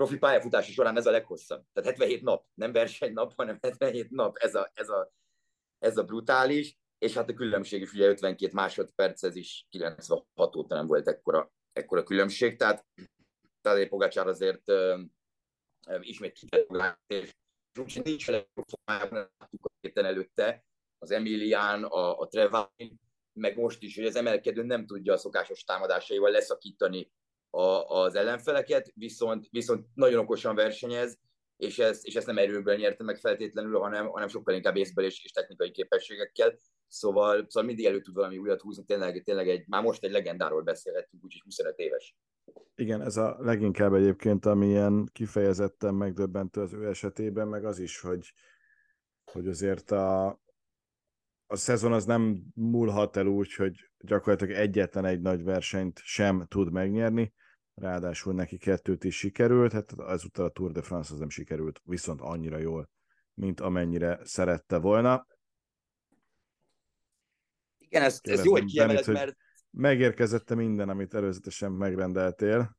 Profi 0.00 0.18
pályafutása 0.18 0.72
során 0.72 0.96
ez 0.96 1.06
a 1.06 1.10
leghosszabb. 1.10 1.64
Tehát 1.72 1.90
77 1.90 2.22
nap, 2.22 2.46
nem 2.54 2.72
versenynap, 2.72 3.32
hanem 3.36 3.58
77 3.62 4.10
nap, 4.10 4.36
ez 4.36 4.54
a, 4.54 4.70
ez 4.74 4.88
a, 4.88 5.12
ez 5.78 5.96
a 5.96 6.04
brutális, 6.04 6.78
és 6.98 7.14
hát 7.14 7.28
a 7.28 7.34
különbség 7.34 7.80
is 7.80 7.92
ugye 7.92 8.06
52 8.06 8.52
másodperc, 8.52 9.22
ez 9.22 9.36
is 9.36 9.66
96 9.68 10.56
óta 10.56 10.74
nem 10.74 10.86
volt 10.86 11.08
ekkora, 11.08 11.52
ekkora 11.72 12.02
különbség, 12.02 12.56
tehát 12.56 12.86
Tadej 13.60 13.88
Pogácsár 13.88 14.26
azért 14.26 14.68
uh, 14.68 15.00
ismét 16.00 16.32
kitett, 16.32 16.98
és 17.06 17.30
úgy 17.80 18.00
nincs 18.04 18.28
a 18.28 18.32
legjobb 18.32 18.76
előtte, 19.92 20.64
az 20.98 21.10
Emilián, 21.10 21.84
a, 21.84 22.18
a 22.18 22.26
Trevine, 22.26 22.94
meg 23.32 23.56
most 23.56 23.82
is, 23.82 23.94
hogy 23.96 24.06
az 24.06 24.16
emelkedő 24.16 24.62
nem 24.62 24.86
tudja 24.86 25.12
a 25.12 25.16
szokásos 25.16 25.64
támadásaival 25.64 26.30
leszakítani 26.30 27.10
a, 27.50 27.84
az 27.84 28.14
ellenfeleket, 28.14 28.92
viszont, 28.94 29.46
viszont 29.50 29.86
nagyon 29.94 30.18
okosan 30.18 30.54
versenyez, 30.54 31.18
és 31.56 31.78
ezt, 31.78 32.06
és 32.06 32.14
ezt 32.14 32.26
nem 32.26 32.38
erőből 32.38 32.76
nyerte 32.76 33.04
meg 33.04 33.16
feltétlenül, 33.16 33.78
hanem, 33.78 34.08
hanem 34.08 34.28
sokkal 34.28 34.54
inkább 34.54 34.76
észből 34.76 35.04
és, 35.04 35.24
és 35.24 35.30
technikai 35.30 35.70
képességekkel. 35.70 36.58
Szóval, 36.88 37.46
szóval 37.48 37.68
mindig 37.68 37.84
elő 37.84 38.00
tud 38.00 38.14
valami 38.14 38.38
újat 38.38 38.60
húzni, 38.60 38.84
tényleg, 38.84 39.22
tényleg 39.24 39.48
egy, 39.48 39.64
már 39.68 39.82
most 39.82 40.04
egy 40.04 40.10
legendáról 40.10 40.62
beszélhetünk, 40.62 41.24
úgyhogy 41.24 41.42
25 41.44 41.78
éves. 41.78 42.16
Igen, 42.74 43.02
ez 43.02 43.16
a 43.16 43.36
leginkább 43.40 43.94
egyébként, 43.94 44.46
ami 44.46 44.66
ilyen 44.66 45.08
kifejezetten 45.12 45.94
megdöbbentő 45.94 46.60
az 46.60 46.72
ő 46.72 46.88
esetében, 46.88 47.48
meg 47.48 47.64
az 47.64 47.78
is, 47.78 48.00
hogy, 48.00 48.32
hogy 49.32 49.48
azért 49.48 49.90
a, 49.90 50.26
a 51.46 51.56
szezon 51.56 51.92
az 51.92 52.04
nem 52.04 52.42
múlhat 52.54 53.16
el 53.16 53.26
úgy, 53.26 53.54
hogy 53.54 53.90
gyakorlatilag 53.98 54.54
egyetlen 54.54 55.04
egy 55.04 55.20
nagy 55.20 55.42
versenyt 55.42 56.00
sem 56.02 56.46
tud 56.48 56.72
megnyerni, 56.72 57.32
ráadásul 57.80 58.34
neki 58.34 58.58
kettőt 58.58 59.04
is 59.04 59.16
sikerült, 59.16 59.72
hát 59.72 59.92
ezúttal 60.08 60.44
a 60.44 60.50
Tour 60.50 60.72
de 60.72 60.82
France 60.82 61.12
az 61.12 61.18
nem 61.18 61.28
sikerült, 61.28 61.80
viszont 61.84 62.20
annyira 62.20 62.58
jól, 62.58 62.90
mint 63.34 63.60
amennyire 63.60 64.20
szerette 64.24 64.78
volna. 64.78 65.26
Igen, 67.78 68.02
ez, 68.02 68.18
ez 68.22 68.44
jó, 68.44 68.52
hogy 68.52 68.64
kiemeled, 68.64 69.06
mert... 69.06 69.36
Megérkezette 69.70 70.54
minden, 70.54 70.88
amit 70.88 71.14
előzetesen 71.14 71.72
megrendeltél. 71.72 72.78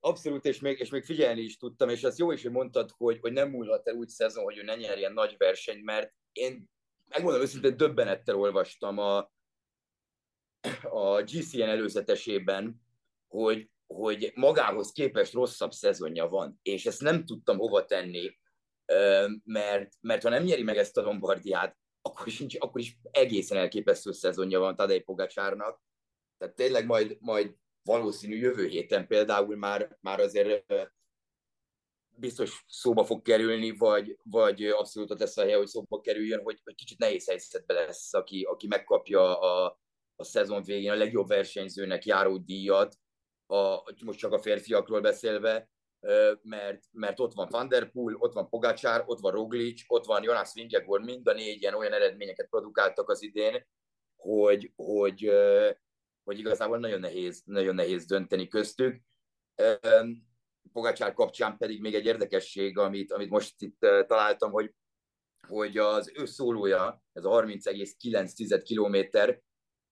Abszolút, 0.00 0.44
és 0.44 0.60
még, 0.60 0.78
és 0.78 0.90
még 0.90 1.04
figyelni 1.04 1.40
is 1.40 1.56
tudtam, 1.56 1.88
és 1.88 2.04
az 2.04 2.18
jó 2.18 2.32
is, 2.32 2.42
hogy 2.42 2.50
mondtad, 2.50 2.90
hogy, 2.96 3.18
hogy 3.20 3.32
nem 3.32 3.50
múlhat 3.50 3.88
el 3.88 3.94
úgy 3.94 4.08
szezon, 4.08 4.44
hogy 4.44 4.58
ő 4.58 4.62
ne 4.62 4.74
nyerjen 4.74 5.12
nagy 5.12 5.34
versenyt, 5.38 5.84
mert 5.84 6.12
én 6.32 6.70
megmondom 7.08 7.40
őszintén, 7.40 7.76
döbbenettel 7.76 8.36
olvastam 8.36 8.98
a, 8.98 9.16
a 10.82 11.22
GCN 11.22 11.60
előzetesében, 11.60 12.80
hogy, 13.28 13.70
hogy 13.94 14.32
magához 14.34 14.92
képest 14.92 15.32
rosszabb 15.32 15.72
szezonja 15.72 16.26
van, 16.26 16.58
és 16.62 16.86
ezt 16.86 17.00
nem 17.00 17.24
tudtam 17.24 17.58
hova 17.58 17.84
tenni, 17.84 18.38
mert, 19.44 19.92
mert 20.00 20.22
ha 20.22 20.28
nem 20.28 20.42
nyeri 20.42 20.62
meg 20.62 20.76
ezt 20.76 20.96
a 20.96 21.02
Lombardiát, 21.02 21.76
akkor, 22.02 22.28
sincs, 22.28 22.54
akkor 22.58 22.80
is 22.80 22.98
egészen 23.10 23.58
elképesztő 23.58 24.12
szezonja 24.12 24.58
van 24.58 24.76
Tadej 24.76 25.00
Pogacsárnak. 25.00 25.82
Tehát 26.38 26.54
tényleg 26.54 26.86
majd, 26.86 27.16
majd 27.20 27.54
valószínű 27.82 28.36
jövő 28.36 28.66
héten 28.66 29.06
például 29.06 29.56
már, 29.56 29.98
már 30.00 30.20
azért 30.20 30.72
biztos 32.16 32.64
szóba 32.66 33.04
fog 33.04 33.22
kerülni, 33.22 33.70
vagy, 33.70 34.16
vagy 34.22 34.64
abszolút 34.64 35.18
lesz 35.18 35.36
a 35.36 35.42
hely, 35.42 35.52
hogy 35.52 35.66
szóba 35.66 36.00
kerüljön, 36.00 36.42
hogy, 36.42 36.60
hogy 36.64 36.74
kicsit 36.74 36.98
nehéz 36.98 37.28
helyzetben 37.28 37.76
lesz, 37.76 38.14
aki, 38.14 38.42
aki 38.42 38.66
megkapja 38.66 39.40
a, 39.40 39.80
a 40.16 40.24
szezon 40.24 40.62
végén 40.62 40.90
a 40.90 40.94
legjobb 40.94 41.28
versenyzőnek 41.28 42.04
járó 42.04 42.36
díjat, 42.36 42.96
a, 43.48 43.82
most 44.04 44.18
csak 44.18 44.32
a 44.32 44.38
férfiakról 44.38 45.00
beszélve, 45.00 45.68
mert, 46.42 46.84
mert 46.90 47.20
ott 47.20 47.32
van 47.32 47.48
Van 47.50 47.68
Der 47.68 47.90
Poel, 47.90 48.14
ott 48.14 48.32
van 48.32 48.48
Pogacsár, 48.48 49.02
ott 49.06 49.20
van 49.20 49.32
Roglic, 49.32 49.82
ott 49.86 50.04
van 50.04 50.22
Jonas 50.22 50.54
Vingegaard, 50.54 51.04
mind 51.04 51.28
a 51.28 51.32
négyen 51.32 51.74
olyan 51.74 51.92
eredményeket 51.92 52.48
produkáltak 52.48 53.08
az 53.08 53.22
idén, 53.22 53.66
hogy, 54.16 54.72
hogy, 54.76 55.32
hogy 56.24 56.38
igazából 56.38 56.78
nagyon 56.78 57.00
nehéz, 57.00 57.42
nagyon 57.44 57.74
nehéz 57.74 58.06
dönteni 58.06 58.48
köztük. 58.48 59.00
Pogacsár 60.72 61.12
kapcsán 61.12 61.56
pedig 61.56 61.80
még 61.80 61.94
egy 61.94 62.06
érdekesség, 62.06 62.78
amit, 62.78 63.12
amit 63.12 63.30
most 63.30 63.62
itt 63.62 63.78
találtam, 64.06 64.50
hogy, 64.50 64.74
hogy 65.48 65.78
az 65.78 66.12
ő 66.14 66.24
szólója, 66.24 67.02
ez 67.12 67.24
a 67.24 67.30
30,9 67.30 68.60
kilométer, 68.64 69.42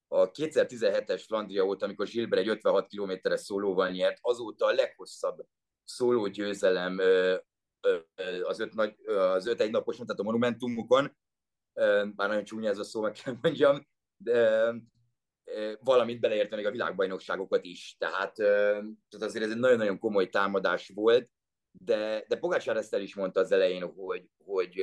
a 0.07 0.31
2017-es 0.31 1.23
Flandria 1.27 1.63
óta, 1.63 1.85
amikor 1.85 2.07
Gilbert 2.07 2.41
egy 2.41 2.47
56 2.47 2.87
kilométeres 2.87 3.39
szólóval 3.39 3.89
nyert, 3.89 4.17
azóta 4.21 4.65
a 4.65 4.73
leghosszabb 4.73 5.45
szóló 5.83 6.27
győzelem 6.27 6.99
az 8.43 8.59
öt, 8.59 8.73
nagy, 8.73 8.95
az 9.09 9.47
öt 9.47 9.61
egy 9.61 9.71
napos 9.71 9.97
mutató 9.97 10.23
monumentumukon, 10.23 11.17
bár 12.15 12.27
nagyon 12.27 12.43
csúnya 12.43 12.69
ez 12.69 12.79
a 12.79 12.83
szó, 12.83 13.01
meg 13.01 13.11
kell 13.11 13.37
mondjam, 13.41 13.87
de 14.17 14.73
valamint 15.79 16.19
beleértve 16.19 16.55
még 16.55 16.65
a 16.65 16.71
világbajnokságokat 16.71 17.63
is. 17.63 17.95
Tehát, 17.97 18.33
tehát 18.35 18.95
azért 19.19 19.45
ez 19.45 19.51
egy 19.51 19.57
nagyon-nagyon 19.57 19.99
komoly 19.99 20.29
támadás 20.29 20.91
volt, 20.93 21.29
de, 21.71 22.25
de 22.27 22.37
Pogácsár 22.37 22.77
ezt 22.77 22.93
el 22.93 23.01
is 23.01 23.15
mondta 23.15 23.39
az 23.39 23.51
elején, 23.51 23.83
hogy, 23.83 24.29
hogy 24.45 24.81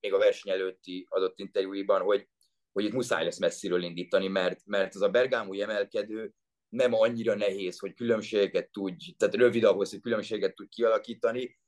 még 0.00 0.12
a 0.12 0.18
verseny 0.18 0.52
előtti 0.52 1.06
adott 1.08 1.38
interjúiban, 1.38 2.02
hogy, 2.02 2.28
hogy 2.72 2.84
itt 2.84 2.92
muszáj 2.92 3.24
lesz 3.24 3.38
messziről 3.38 3.82
indítani, 3.82 4.28
mert, 4.28 4.60
mert 4.64 4.94
az 4.94 5.02
a 5.02 5.10
bergámúi 5.10 5.62
emelkedő 5.62 6.32
nem 6.68 6.94
annyira 6.94 7.34
nehéz, 7.34 7.78
hogy 7.78 7.94
különbségeket 7.94 8.70
tudj, 8.70 9.14
tehát 9.16 9.34
rövid 9.34 9.64
ahhoz, 9.64 9.90
hogy 9.90 10.00
különbséget 10.00 10.54
tud 10.54 10.68
kialakítani. 10.68 11.58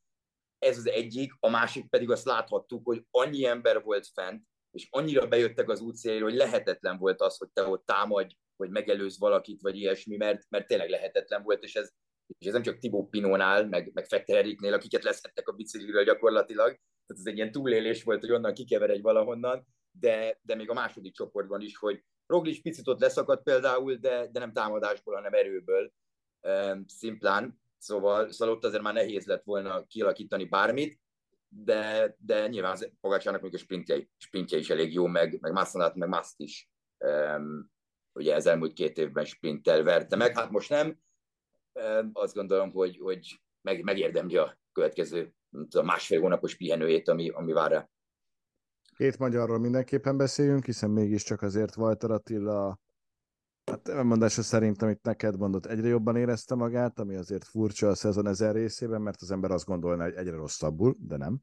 Ez 0.59 0.79
az 0.79 0.89
egyik, 0.89 1.33
a 1.41 1.49
másik 1.49 1.89
pedig 1.89 2.11
azt 2.11 2.25
láthattuk, 2.25 2.85
hogy 2.85 3.05
annyi 3.11 3.45
ember 3.45 3.83
volt 3.83 4.07
fent, 4.07 4.45
és 4.71 4.87
annyira 4.91 5.29
bejöttek 5.29 5.69
az 5.69 5.81
útszéléről, 5.81 6.29
hogy 6.29 6.39
lehetetlen 6.39 6.99
volt 6.99 7.21
az, 7.21 7.37
hogy 7.37 7.49
te 7.53 7.67
ott 7.67 7.87
támadj, 7.87 8.35
hogy 8.57 8.71
megelőz 8.71 9.19
valakit, 9.19 9.61
vagy 9.61 9.77
ilyesmi, 9.77 10.17
mert, 10.17 10.47
mert 10.49 10.67
tényleg 10.67 10.89
lehetetlen 10.89 11.43
volt, 11.43 11.63
és 11.63 11.75
ez, 11.75 11.93
és 12.39 12.47
ez 12.47 12.53
nem 12.53 12.63
csak 12.63 12.79
Tibó 12.79 13.09
Pinónál, 13.09 13.69
meg, 13.69 13.91
meg 13.95 14.07
Fechter 14.07 14.37
Eriknél, 14.37 14.73
akiket 14.73 15.03
leszettek 15.03 15.49
a 15.49 15.53
bicikliről 15.53 16.05
gyakorlatilag, 16.05 16.67
tehát 16.67 17.23
ez 17.23 17.27
egy 17.27 17.37
ilyen 17.37 17.53
túlélés 17.53 18.03
volt, 18.03 18.21
hogy 18.21 18.31
onnan 18.33 18.55
kikever 18.55 18.91
egy 18.91 19.03
valahonnan, 19.03 19.67
de, 19.91 20.39
de 20.43 20.55
még 20.55 20.71
a 20.71 20.75
második 20.75 21.15
csoportban 21.15 21.61
is, 21.61 21.77
hogy 21.77 22.05
Roglic 22.27 22.63
picit 22.63 22.89
ott 22.89 23.01
leszakadt 23.01 23.43
például, 23.43 23.95
de, 23.95 24.29
de 24.33 24.39
nem 24.39 24.53
támadásból, 24.53 25.15
hanem 25.15 25.33
erőből, 25.33 25.93
szimplán, 26.87 27.61
szóval, 27.79 28.31
szóval 28.31 28.55
ott 28.55 28.65
azért 28.65 28.83
már 28.83 28.95
nehéz 28.95 29.27
lett 29.27 29.45
volna 29.45 29.87
kialakítani 29.87 30.45
bármit, 30.45 31.01
de, 31.49 32.15
de 32.19 32.49
nyilván 32.49 32.77
Pogácsának 33.01 33.41
még 33.41 33.55
a 33.55 33.59
sprintje, 33.59 34.09
sprintje 34.17 34.59
is 34.59 34.71
elég 34.71 34.93
jó, 34.93 35.07
meg, 35.07 35.41
meg 35.41 35.53
Massanát, 35.53 35.95
meg 35.95 36.09
Maszt 36.09 36.41
is 36.41 36.71
um, 36.99 37.71
ugye 38.13 38.35
ez 38.35 38.47
elmúlt 38.47 38.73
két 38.73 38.99
évben 38.99 39.25
sprinttel 39.25 39.83
verte 39.83 40.17
meg, 40.17 40.37
hát 40.37 40.51
most 40.51 40.71
nem, 40.71 40.87
um, 40.87 41.01
azt 42.13 42.35
gondolom, 42.35 42.71
hogy, 42.71 42.99
hogy 42.99 43.41
meg, 43.61 43.83
megérdemli 43.83 44.37
a 44.37 44.59
következő 44.73 45.35
a 45.71 45.83
másfél 45.83 46.21
hónapos 46.21 46.57
pihenőjét, 46.57 47.09
ami, 47.09 47.29
ami 47.29 47.53
vár 47.53 47.71
rá. 47.71 47.89
Két 48.97 49.19
magyarról 49.19 49.59
mindenképpen 49.59 50.17
beszéljünk, 50.17 50.65
hiszen 50.65 50.91
mégiscsak 50.91 51.43
azért 51.43 51.77
Walter 51.77 52.11
Attila 52.11 52.81
Hát 53.65 53.89
elmondása 53.89 54.43
szerint, 54.43 54.83
amit 54.83 55.03
neked 55.03 55.39
mondott, 55.39 55.67
egyre 55.67 55.89
jobban 55.89 56.17
érezte 56.17 56.55
magát, 56.55 56.99
ami 56.99 57.17
azért 57.17 57.45
furcsa 57.45 57.89
a 57.89 57.95
szezon 57.95 58.27
ezer 58.27 58.55
részében, 58.55 59.03
mert 59.03 59.23
az 59.23 59.31
ember 59.31 59.51
azt 59.51 59.65
gondolná, 59.65 60.05
hogy 60.05 60.15
egyre 60.15 60.37
rosszabbul, 60.37 60.97
de 60.99 61.17
nem. 61.17 61.39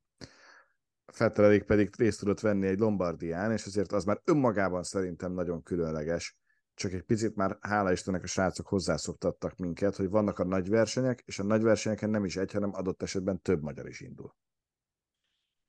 Fetteredik 1.06 1.64
pedig 1.64 1.90
részt 1.98 2.20
tudott 2.20 2.40
venni 2.40 2.68
egy 2.68 2.80
Lombardián, 2.80 3.52
és 3.52 3.66
azért 3.66 3.92
az 3.92 4.04
már 4.04 4.22
önmagában 4.24 4.84
szerintem 4.84 5.32
nagyon 5.32 5.64
különleges. 5.64 6.38
Csak 6.80 6.94
egy 6.94 7.02
picit 7.02 7.36
már, 7.36 7.58
hála 7.62 7.92
Istennek, 7.92 8.24
a 8.24 8.28
srácok 8.28 8.68
hozzászoktattak 8.68 9.56
minket, 9.56 9.96
hogy 9.96 10.10
vannak 10.10 10.40
a 10.40 10.44
nagy 10.44 10.70
versenyek, 10.70 11.24
és 11.26 11.40
a 11.40 11.44
nagy 11.44 11.62
versenyeken 11.62 12.10
nem 12.10 12.26
is 12.26 12.36
egy, 12.36 12.52
hanem 12.52 12.74
adott 12.74 13.02
esetben 13.02 13.42
több 13.42 13.62
magyar 13.62 13.88
is 13.88 14.00
indul. 14.00 14.36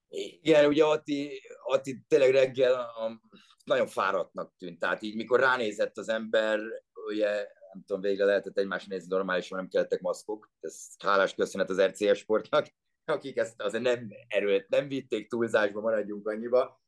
Igen, 0.09 0.67
ugye 0.67 0.85
Ati, 0.85 1.43
Ati 1.65 2.05
tényleg 2.09 2.31
reggel 2.31 2.73
a, 2.73 3.21
nagyon 3.65 3.87
fáradtnak 3.87 4.55
tűnt. 4.59 4.79
Tehát 4.79 5.03
így, 5.03 5.17
mikor 5.17 5.41
ránézett 5.41 5.97
az 5.97 6.09
ember, 6.09 6.61
ugye, 7.07 7.47
nem 7.73 7.83
tudom, 7.87 8.03
végre 8.03 8.25
lehetett 8.25 8.59
egymás 8.59 8.87
nézni 8.87 9.09
normálisan, 9.09 9.59
nem 9.59 9.69
kellettek 9.69 10.01
maszkok. 10.01 10.51
Ez 10.61 10.87
hálás 10.99 11.35
köszönet 11.35 11.71
az 11.71 11.83
RCS 11.83 12.19
sportnak, 12.19 12.67
akik 13.05 13.37
ezt 13.37 13.61
azért 13.63 13.85
nem 13.85 14.09
erőlt, 14.29 14.69
nem 14.69 14.89
vitték 14.89 15.29
túlzásba, 15.29 15.81
maradjunk 15.81 16.29
annyiba. 16.29 16.80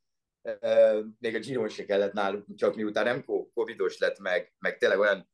Még 1.19 1.35
a 1.35 1.39
Giron 1.39 1.69
se 1.69 1.85
kellett 1.85 2.13
náluk, 2.13 2.45
csak 2.55 2.75
miután 2.75 3.03
nem 3.03 3.25
covidos 3.53 3.97
lett 3.97 4.19
meg, 4.19 4.53
meg 4.59 4.77
tényleg 4.77 4.99
olyan, 4.99 5.29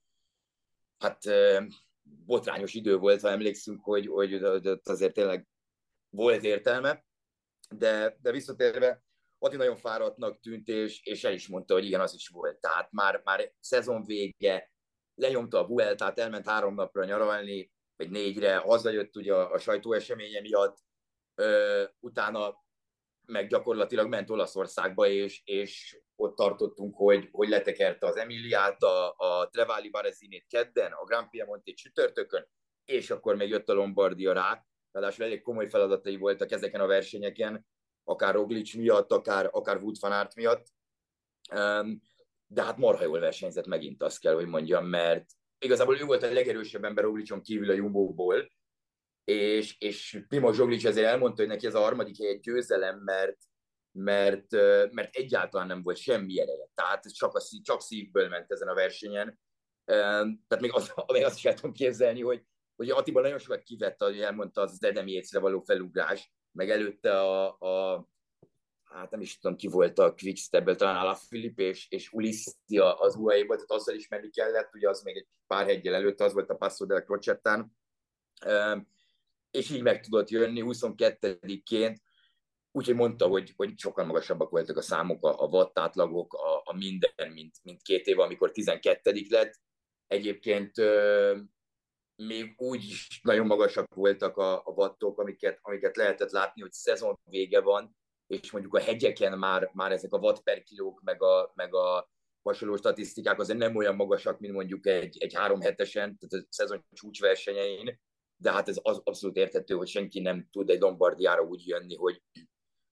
hát 0.98 1.24
botrányos 2.26 2.74
idő 2.74 2.98
volt, 2.98 3.22
ha 3.22 3.30
emlékszünk, 3.30 3.84
hogy, 3.84 4.08
hogy 4.08 4.34
azért 4.84 5.14
tényleg 5.14 5.48
volt 6.10 6.44
értelme, 6.44 7.06
de, 7.76 8.18
de 8.22 8.32
visszatérve, 8.32 9.04
Ati 9.42 9.56
nagyon 9.56 9.76
fáradtnak 9.76 10.40
tűnt, 10.40 10.68
és, 10.68 11.02
és 11.04 11.24
el 11.24 11.34
is 11.34 11.48
mondta, 11.48 11.74
hogy 11.74 11.86
igen, 11.86 12.02
az 12.02 12.14
is 12.14 12.28
volt. 12.28 12.60
Tehát 12.60 12.92
már, 12.92 13.22
már 13.24 13.54
szezon 13.60 14.04
vége, 14.04 14.72
lenyomta 15.16 15.60
a 15.60 15.68
Vueltát, 15.68 16.20
elment 16.20 16.48
három 16.48 16.74
napra 16.74 17.06
nyaralni, 17.06 17.72
vagy 17.96 18.10
négyre, 18.10 18.58
hazajött 18.58 19.16
ugye 19.16 19.34
a, 19.34 19.52
a 19.52 19.58
sajtóeseménye 19.58 20.42
miatt, 20.42 20.78
ö, 21.36 21.84
utána 22.00 22.64
meg 23.30 23.48
gyakorlatilag 23.48 24.08
ment 24.08 24.30
Olaszországba, 24.30 25.08
és, 25.08 25.42
és 25.46 26.02
ott 26.16 26.36
tartottunk, 26.36 26.96
hogy, 26.96 27.30
hogy 27.32 27.50
letekerte 27.50 28.08
az 28.08 28.18
Emiliát, 28.18 28.84
a, 28.84 29.16
a 29.18 29.50
Trevali 29.50 29.90
Barezinét 29.90 30.46
kedden, 30.48 30.92
a 30.92 31.04
Grand 31.04 31.30
Piemonte 31.30 31.74
csütörtökön, 31.74 32.48
és 32.86 33.10
akkor 33.10 33.36
még 33.36 33.50
jött 33.50 33.70
a 33.70 33.74
Lombardia 33.74 34.34
rá, 34.34 34.66
ráadásul 34.92 35.26
elég 35.26 35.42
komoly 35.42 35.70
feladatai 35.70 36.18
voltak 36.18 36.52
ezeken 36.52 36.82
a 36.82 36.88
versenyeken, 36.88 37.68
akár 38.04 38.34
Roglic 38.34 38.74
miatt, 38.74 39.12
akár, 39.12 39.50
akár 39.52 39.78
Wood 39.78 39.96
van 40.00 40.12
Aert 40.12 40.36
miatt. 40.36 40.68
De 42.48 42.64
hát 42.64 42.78
marha 42.78 43.04
jól 43.04 43.20
versenyzett 43.20 43.68
megint, 43.68 44.04
azt 44.04 44.20
kell, 44.20 44.34
hogy 44.34 44.48
mondjam, 44.48 44.86
mert 44.86 45.26
igazából 45.60 46.00
ő 46.00 46.04
volt 46.04 46.24
a 46.24 46.34
legerősebb 46.34 46.84
ember 46.84 47.04
Roglicson 47.04 47.42
kívül 47.42 47.70
a 47.70 47.74
Jumbo-ból, 47.74 48.52
és, 49.30 49.76
és 49.80 50.24
Primoz 50.28 50.58
Roglic 50.58 50.86
ezért 50.86 51.08
elmondta, 51.08 51.42
hogy 51.42 51.52
neki 51.52 51.66
ez 51.66 51.76
a 51.76 51.80
harmadik 51.80 52.22
egy 52.22 52.40
győzelem, 52.40 53.00
mert, 53.00 53.38
mert, 53.92 54.52
mert 54.92 55.16
egyáltalán 55.16 55.68
nem 55.68 55.84
volt 55.84 55.98
semmi 55.98 56.42
ereje. 56.42 56.70
Tehát 56.74 57.14
csak, 57.14 57.36
a, 57.36 57.42
csak 57.64 57.82
szívből 57.82 58.28
ment 58.28 58.52
ezen 58.52 58.68
a 58.68 58.74
versenyen. 58.74 59.40
Tehát 59.86 60.60
még, 60.60 60.74
az, 60.74 60.94
még 61.14 61.24
azt 61.24 61.38
is 61.38 61.46
el 61.46 61.54
tudom 61.54 61.72
képzelni, 61.72 62.22
hogy, 62.22 62.44
hogy 62.76 62.90
Attila 62.90 63.22
nagyon 63.22 63.38
sokat 63.38 63.64
kivett, 63.64 64.02
hogy 64.02 64.20
elmondta 64.20 64.62
az 64.62 64.84
écre 65.06 65.40
való 65.40 65.60
felugrás, 65.60 66.34
meg 66.52 66.70
előtte 66.70 67.22
a, 67.22 67.58
a 67.58 68.08
hát 68.84 69.12
nem 69.12 69.22
is 69.22 69.40
tudom 69.40 69.58
ki 69.58 69.68
volt 69.68 70.00
a 70.00 70.14
Quickstep-ből, 70.14 70.76
talán 70.76 71.08
a 71.08 71.16
Filip 71.16 71.60
és, 71.60 71.88
és 71.90 72.12
Ulissi 72.12 72.78
az 72.78 73.16
uae 73.16 73.46
volt, 73.46 73.60
tehát 73.60 73.82
azzal 73.82 73.96
is 73.96 74.08
menni 74.08 74.30
kellett, 74.30 74.76
ugye 74.76 74.90
az 74.90 75.02
még 75.02 75.18
egy 75.18 75.28
pár 75.48 75.66
hegyel 75.66 75.94
előtte, 75.94 76.24
az 76.24 76.34
volt 76.34 76.50
a 76.50 76.56
Passo 76.56 76.86
del 76.86 77.04
Crocettán, 77.04 77.78
és 79.52 79.70
így 79.70 79.82
meg 79.82 80.02
tudott 80.02 80.30
jönni 80.30 80.64
22-ként, 80.66 81.96
úgyhogy 82.72 82.96
mondta, 82.96 83.28
hogy, 83.28 83.54
hogy 83.56 83.80
sokkal 83.80 84.06
magasabbak 84.06 84.50
voltak 84.50 84.78
a 84.78 84.82
számok, 84.82 85.26
a, 85.26 85.42
a 85.44 85.48
watt 85.48 85.80
átlagok, 85.80 86.34
a, 86.34 86.62
a 86.64 86.74
minden, 86.74 87.32
mint, 87.34 87.56
mint 87.64 87.82
két 87.82 88.06
év, 88.06 88.20
amikor 88.20 88.52
12 88.52 89.26
lett. 89.30 89.60
Egyébként 90.08 90.74
még 92.16 92.54
úgy 92.58 92.84
is 92.84 93.20
nagyon 93.24 93.46
magasak 93.46 93.94
voltak 93.94 94.38
a, 94.38 94.56
a 94.56 94.72
wattok, 94.72 95.20
amiket, 95.20 95.60
amiket 95.62 95.96
lehetett 95.98 96.32
látni, 96.32 96.62
hogy 96.62 96.72
szezon 96.72 97.20
vége 97.24 97.62
van, 97.62 97.98
és 98.28 98.52
mondjuk 98.52 98.74
a 98.74 98.82
hegyeken 98.82 99.38
már, 99.38 99.70
már 99.74 99.92
ezek 99.92 100.14
a 100.14 100.18
watt 100.18 100.44
per 100.44 100.64
kilók, 100.64 101.02
meg 101.04 101.24
a, 101.24 101.52
meg 101.56 101.74
a 101.76 102.10
hasonló 102.44 102.76
statisztikák 102.76 103.40
azért 103.40 103.60
nem 103.60 103.76
olyan 103.76 103.96
magasak, 103.96 104.40
mint 104.40 104.54
mondjuk 104.54 104.88
egy, 104.88 105.18
egy 105.20 105.34
három 105.34 105.62
hetesen, 105.62 106.18
tehát 106.18 106.46
a 106.46 106.48
szezon 106.50 106.86
csúcsversenyein, 106.94 108.00
de 108.42 108.52
hát 108.52 108.70
ez 108.70 108.80
az 108.82 109.02
abszolút 109.04 109.36
érthető, 109.36 109.76
hogy 109.76 109.88
senki 109.88 110.20
nem 110.20 110.48
tud 110.52 110.70
egy 110.70 110.80
Lombardiára 110.80 111.42
úgy 111.42 111.68
jönni, 111.68 111.96
hogy 111.96 112.22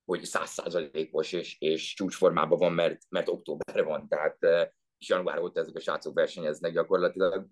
hogy 0.04 0.24
százszázalékos 0.24 1.32
és, 1.32 1.56
és 1.58 1.94
csúcsformában 1.94 2.58
van, 2.58 2.72
mert, 2.72 3.02
mert 3.08 3.28
október 3.28 3.84
van, 3.84 4.08
tehát 4.08 4.38
és 4.98 5.08
január 5.08 5.38
óta 5.38 5.60
ezek 5.60 5.74
a 5.74 5.80
srácok 5.80 6.14
versenyeznek 6.14 6.72
gyakorlatilag. 6.72 7.46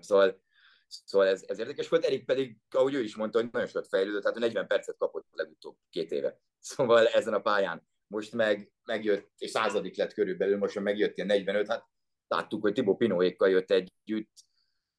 Szóval 0.00 0.42
Szóval 1.04 1.26
ez, 1.26 1.44
ez 1.46 1.58
érdekes 1.58 1.88
volt, 1.88 2.04
Erik 2.04 2.24
pedig, 2.24 2.56
ahogy 2.70 2.94
ő 2.94 3.02
is 3.02 3.16
mondta, 3.16 3.40
hogy 3.40 3.48
nagyon 3.52 3.68
sokat 3.68 3.88
fejlődött, 3.88 4.22
tehát 4.22 4.38
40 4.38 4.66
percet 4.66 4.96
kapott 4.96 5.26
legutóbb 5.30 5.76
két 5.90 6.10
éve. 6.10 6.40
Szóval 6.58 7.06
ezen 7.06 7.34
a 7.34 7.40
pályán 7.40 7.86
most 8.06 8.32
meg 8.32 8.72
megjött, 8.84 9.32
és 9.38 9.50
századik 9.50 9.96
lett 9.96 10.12
körülbelül, 10.12 10.58
most 10.58 10.80
megjött 10.80 11.16
ilyen 11.16 11.28
45, 11.28 11.68
hát 11.68 11.86
láttuk, 12.26 12.62
hogy 12.62 12.72
Tibó 12.72 12.96
Pinóékkal 12.96 13.48
jött 13.48 13.70
együtt, 13.70 14.32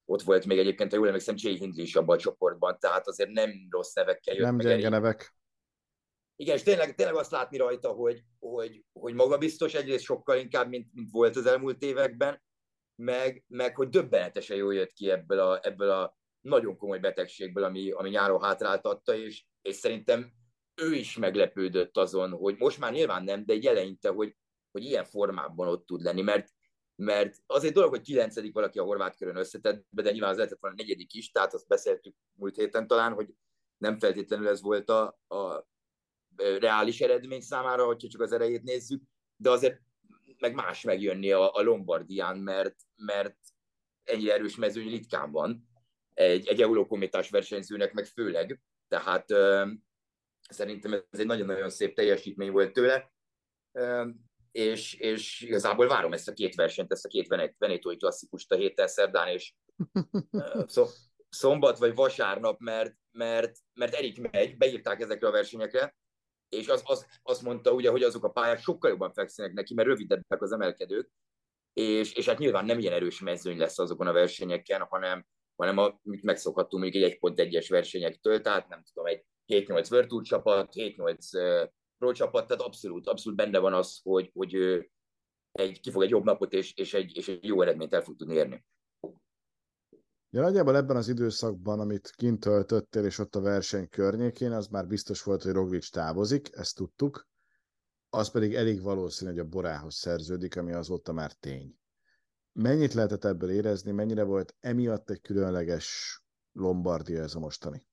ott 0.05 0.21
volt 0.21 0.45
még 0.45 0.57
egyébként, 0.57 0.91
ha 0.91 0.97
jól 0.97 1.07
emlékszem, 1.07 1.35
Jay 1.37 1.57
Hindley 1.57 1.83
is 1.83 1.95
abban 1.95 2.15
a 2.15 2.19
csoportban, 2.19 2.79
tehát 2.79 3.07
azért 3.07 3.29
nem 3.29 3.51
rossz 3.69 3.93
nevekkel 3.93 4.35
jött. 4.35 4.43
Nem 4.43 4.57
gyenge 4.57 4.73
Erik. 4.73 4.89
nevek. 4.89 5.35
Igen, 6.35 6.55
és 6.55 6.63
tényleg, 6.63 6.95
tényleg 6.95 7.15
azt 7.15 7.31
látni 7.31 7.57
rajta, 7.57 7.89
hogy, 7.89 8.23
hogy, 8.39 8.83
hogy 8.93 9.13
magabiztos 9.13 9.73
egyrészt 9.73 10.03
sokkal 10.03 10.37
inkább, 10.37 10.69
mint, 10.69 10.93
mint 10.93 11.11
volt 11.11 11.35
az 11.35 11.45
elmúlt 11.45 11.81
években, 11.81 12.43
meg, 12.95 13.43
meg 13.47 13.75
hogy 13.75 13.89
döbbenetesen 13.89 14.57
jól 14.57 14.73
jött 14.73 14.91
ki 14.91 15.09
ebből 15.09 15.39
a, 15.39 15.59
ebből 15.61 15.89
a 15.89 16.17
nagyon 16.41 16.77
komoly 16.77 16.99
betegségből, 16.99 17.63
ami, 17.63 17.91
ami 17.91 18.09
nyáron 18.09 18.41
hátráltatta, 18.41 19.15
és, 19.15 19.45
és 19.61 19.75
szerintem 19.75 20.33
ő 20.81 20.93
is 20.93 21.17
meglepődött 21.17 21.97
azon, 21.97 22.31
hogy 22.31 22.55
most 22.57 22.79
már 22.79 22.91
nyilván 22.91 23.23
nem, 23.23 23.45
de 23.45 23.53
egy 23.53 23.65
eleinte, 23.65 24.09
hogy, 24.09 24.35
hogy 24.71 24.83
ilyen 24.83 25.03
formában 25.03 25.67
ott 25.67 25.85
tud 25.85 26.01
lenni, 26.01 26.21
mert, 26.21 26.49
mert 26.95 27.35
az 27.45 27.63
egy 27.63 27.71
dolog, 27.71 27.89
hogy 27.89 28.01
kilencedik 28.01 28.53
valaki 28.53 28.79
a 28.79 28.83
horvát 28.83 29.17
körön 29.17 29.35
összetett, 29.35 29.85
de 29.89 30.11
nyilván 30.11 30.29
az 30.29 30.37
lehetett 30.37 30.59
volna 30.59 30.75
negyedik 30.75 31.13
is, 31.13 31.31
tehát 31.31 31.53
azt 31.53 31.67
beszéltük 31.67 32.15
múlt 32.33 32.55
héten 32.55 32.87
talán, 32.87 33.13
hogy 33.13 33.33
nem 33.77 33.99
feltétlenül 33.99 34.47
ez 34.47 34.61
volt 34.61 34.89
a, 34.89 35.19
a 35.27 35.67
reális 36.59 37.01
eredmény 37.01 37.41
számára, 37.41 37.85
hogyha 37.85 38.07
csak 38.07 38.21
az 38.21 38.31
erejét 38.31 38.63
nézzük, 38.63 39.01
de 39.35 39.49
azért 39.49 39.81
meg 40.39 40.53
más 40.53 40.83
megjönni 40.83 41.31
a, 41.31 41.53
a 41.53 41.61
Lombardián, 41.61 42.37
mert, 42.37 42.75
mert 42.95 43.37
ennyi 44.03 44.29
erős 44.29 44.55
mezőny 44.55 44.89
ritkán 44.89 45.31
van, 45.31 45.69
egy, 46.13 46.47
egy 46.47 46.61
eurókométás 46.61 47.29
versenyzőnek 47.29 47.93
meg 47.93 48.05
főleg, 48.05 48.61
tehát 48.87 49.31
ö, 49.31 49.71
szerintem 50.49 50.93
ez 50.93 51.19
egy 51.19 51.25
nagyon-nagyon 51.25 51.69
szép 51.69 51.95
teljesítmény 51.95 52.51
volt 52.51 52.73
tőle, 52.73 53.13
és, 54.55 54.93
és 54.93 55.41
igazából 55.41 55.87
várom 55.87 56.13
ezt 56.13 56.27
a 56.27 56.33
két 56.33 56.55
versenyt, 56.55 56.91
ezt 56.91 57.05
a 57.05 57.09
két 57.09 57.53
Venetói 57.57 57.97
klasszikust 57.97 58.51
a 58.51 58.55
héten 58.55 58.87
szerdán, 58.87 59.27
és 59.27 59.53
szó, 60.65 60.85
szombat 61.29 61.77
vagy 61.77 61.95
vasárnap, 61.95 62.59
mert, 62.59 62.95
mert, 63.11 63.57
mert 63.73 63.93
Erik 63.93 64.31
megy, 64.31 64.57
beírták 64.57 65.01
ezekre 65.01 65.27
a 65.27 65.31
versenyekre, 65.31 65.95
és 66.49 66.67
az, 66.67 66.81
az, 66.85 67.05
azt 67.23 67.41
mondta 67.41 67.71
ugye, 67.71 67.89
hogy 67.89 68.03
azok 68.03 68.23
a 68.23 68.29
pályák 68.29 68.59
sokkal 68.59 68.89
jobban 68.89 69.13
fekszenek 69.13 69.53
neki, 69.53 69.73
mert 69.73 69.87
rövidebbek 69.87 70.41
az 70.41 70.51
emelkedők, 70.51 71.09
és, 71.73 72.13
és 72.13 72.25
hát 72.25 72.37
nyilván 72.37 72.65
nem 72.65 72.79
ilyen 72.79 72.93
erős 72.93 73.19
mezőny 73.19 73.57
lesz 73.57 73.79
azokon 73.79 74.07
a 74.07 74.13
versenyeken, 74.13 74.81
hanem, 74.81 75.25
hanem 75.55 75.77
a, 75.77 75.99
megszokhattunk 76.03 76.83
mondjuk 76.83 77.03
egy 77.03 77.17
1.1-es 77.21 77.65
versenyektől, 77.69 78.41
tehát 78.41 78.67
nem 78.67 78.83
tudom, 78.83 79.05
egy 79.05 79.23
7-8 79.47 79.85
Virtual 79.89 80.21
csapat, 80.23 80.73
7-8 80.73 81.63
uh, 81.63 81.69
Pro 81.69 81.69
csapat, 81.97 82.47
tehát 82.47 82.63
abszolút, 82.63 83.07
abszolút 83.07 83.37
benne 83.37 83.59
van 83.59 83.73
az, 83.73 83.99
hogy, 84.03 84.31
hogy 84.33 84.55
egy, 85.51 85.79
ki 85.79 85.91
fog 85.91 86.03
egy 86.03 86.09
jobb 86.09 86.23
napot, 86.23 86.53
és, 86.53 86.73
és, 86.73 86.93
egy, 86.93 87.17
és 87.17 87.27
egy 87.27 87.43
jó 87.43 87.61
eredményt 87.61 87.93
el 87.93 88.01
fog 88.01 88.15
tudni 88.15 88.33
érni. 88.33 88.65
Ja, 90.29 90.41
nagyjából 90.41 90.75
ebben 90.75 90.95
az 90.95 91.07
időszakban, 91.07 91.79
amit 91.79 92.13
kint 92.15 92.39
töltöttél, 92.39 93.05
és 93.05 93.19
ott 93.19 93.35
a 93.35 93.41
verseny 93.41 93.89
környékén, 93.89 94.51
az 94.51 94.67
már 94.67 94.87
biztos 94.87 95.23
volt, 95.23 95.43
hogy 95.43 95.51
Roglic 95.51 95.89
távozik, 95.89 96.49
ezt 96.51 96.75
tudtuk, 96.75 97.27
az 98.09 98.31
pedig 98.31 98.53
elég 98.53 98.81
valószínű, 98.81 99.31
hogy 99.31 99.39
a 99.39 99.45
Borához 99.45 99.95
szerződik, 99.95 100.57
ami 100.57 100.73
azóta 100.73 101.13
már 101.13 101.33
tény. 101.33 101.77
Mennyit 102.51 102.93
lehetett 102.93 103.23
ebből 103.23 103.49
érezni, 103.49 103.91
mennyire 103.91 104.23
volt 104.23 104.55
emiatt 104.59 105.09
egy 105.09 105.21
különleges 105.21 106.19
Lombardia 106.51 107.21
ez 107.21 107.35
a 107.35 107.39
mostani? 107.39 107.85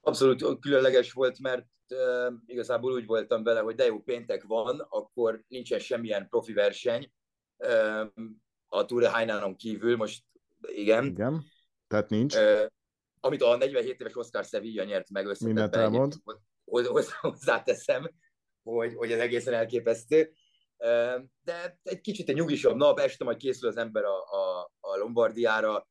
Abszolút 0.00 0.60
különleges 0.60 1.12
volt, 1.12 1.38
mert 1.38 1.66
uh, 1.88 2.32
igazából 2.46 2.92
úgy 2.92 3.06
voltam 3.06 3.42
vele, 3.42 3.60
hogy 3.60 3.74
de 3.74 3.84
jó 3.84 4.00
péntek 4.00 4.42
van, 4.42 4.86
akkor 4.88 5.44
nincsen 5.48 5.78
semmilyen 5.78 6.28
profi 6.28 6.52
verseny 6.52 7.12
uh, 7.56 8.06
a 8.68 8.84
Tour 8.84 9.02
de 9.02 9.56
kívül, 9.56 9.96
most 9.96 10.24
igen. 10.60 11.04
Igen, 11.04 11.44
tehát 11.86 12.08
nincs. 12.08 12.34
Uh, 12.34 12.66
amit 13.20 13.42
a 13.42 13.56
47 13.56 14.00
éves 14.00 14.16
Oscar 14.16 14.44
Sevilla 14.44 14.84
nyert 14.84 15.10
meg 15.10 15.26
Mindent 15.40 15.76
elmond. 15.76 16.14
Hozzáteszem, 17.20 18.10
hogy, 18.62 18.94
hogy 18.94 19.12
ez 19.12 19.18
egészen 19.18 19.54
elképesztő. 19.54 20.32
De 21.40 21.78
egy 21.82 22.00
kicsit 22.00 22.28
egy 22.28 22.34
nyugisabb 22.34 22.76
nap, 22.76 22.98
este 22.98 23.24
majd 23.24 23.36
készül 23.36 23.68
az 23.68 23.76
ember 23.76 24.04
a, 24.04 24.18
a, 24.18 24.72
a 24.80 24.96
Lombardiára. 24.96 25.88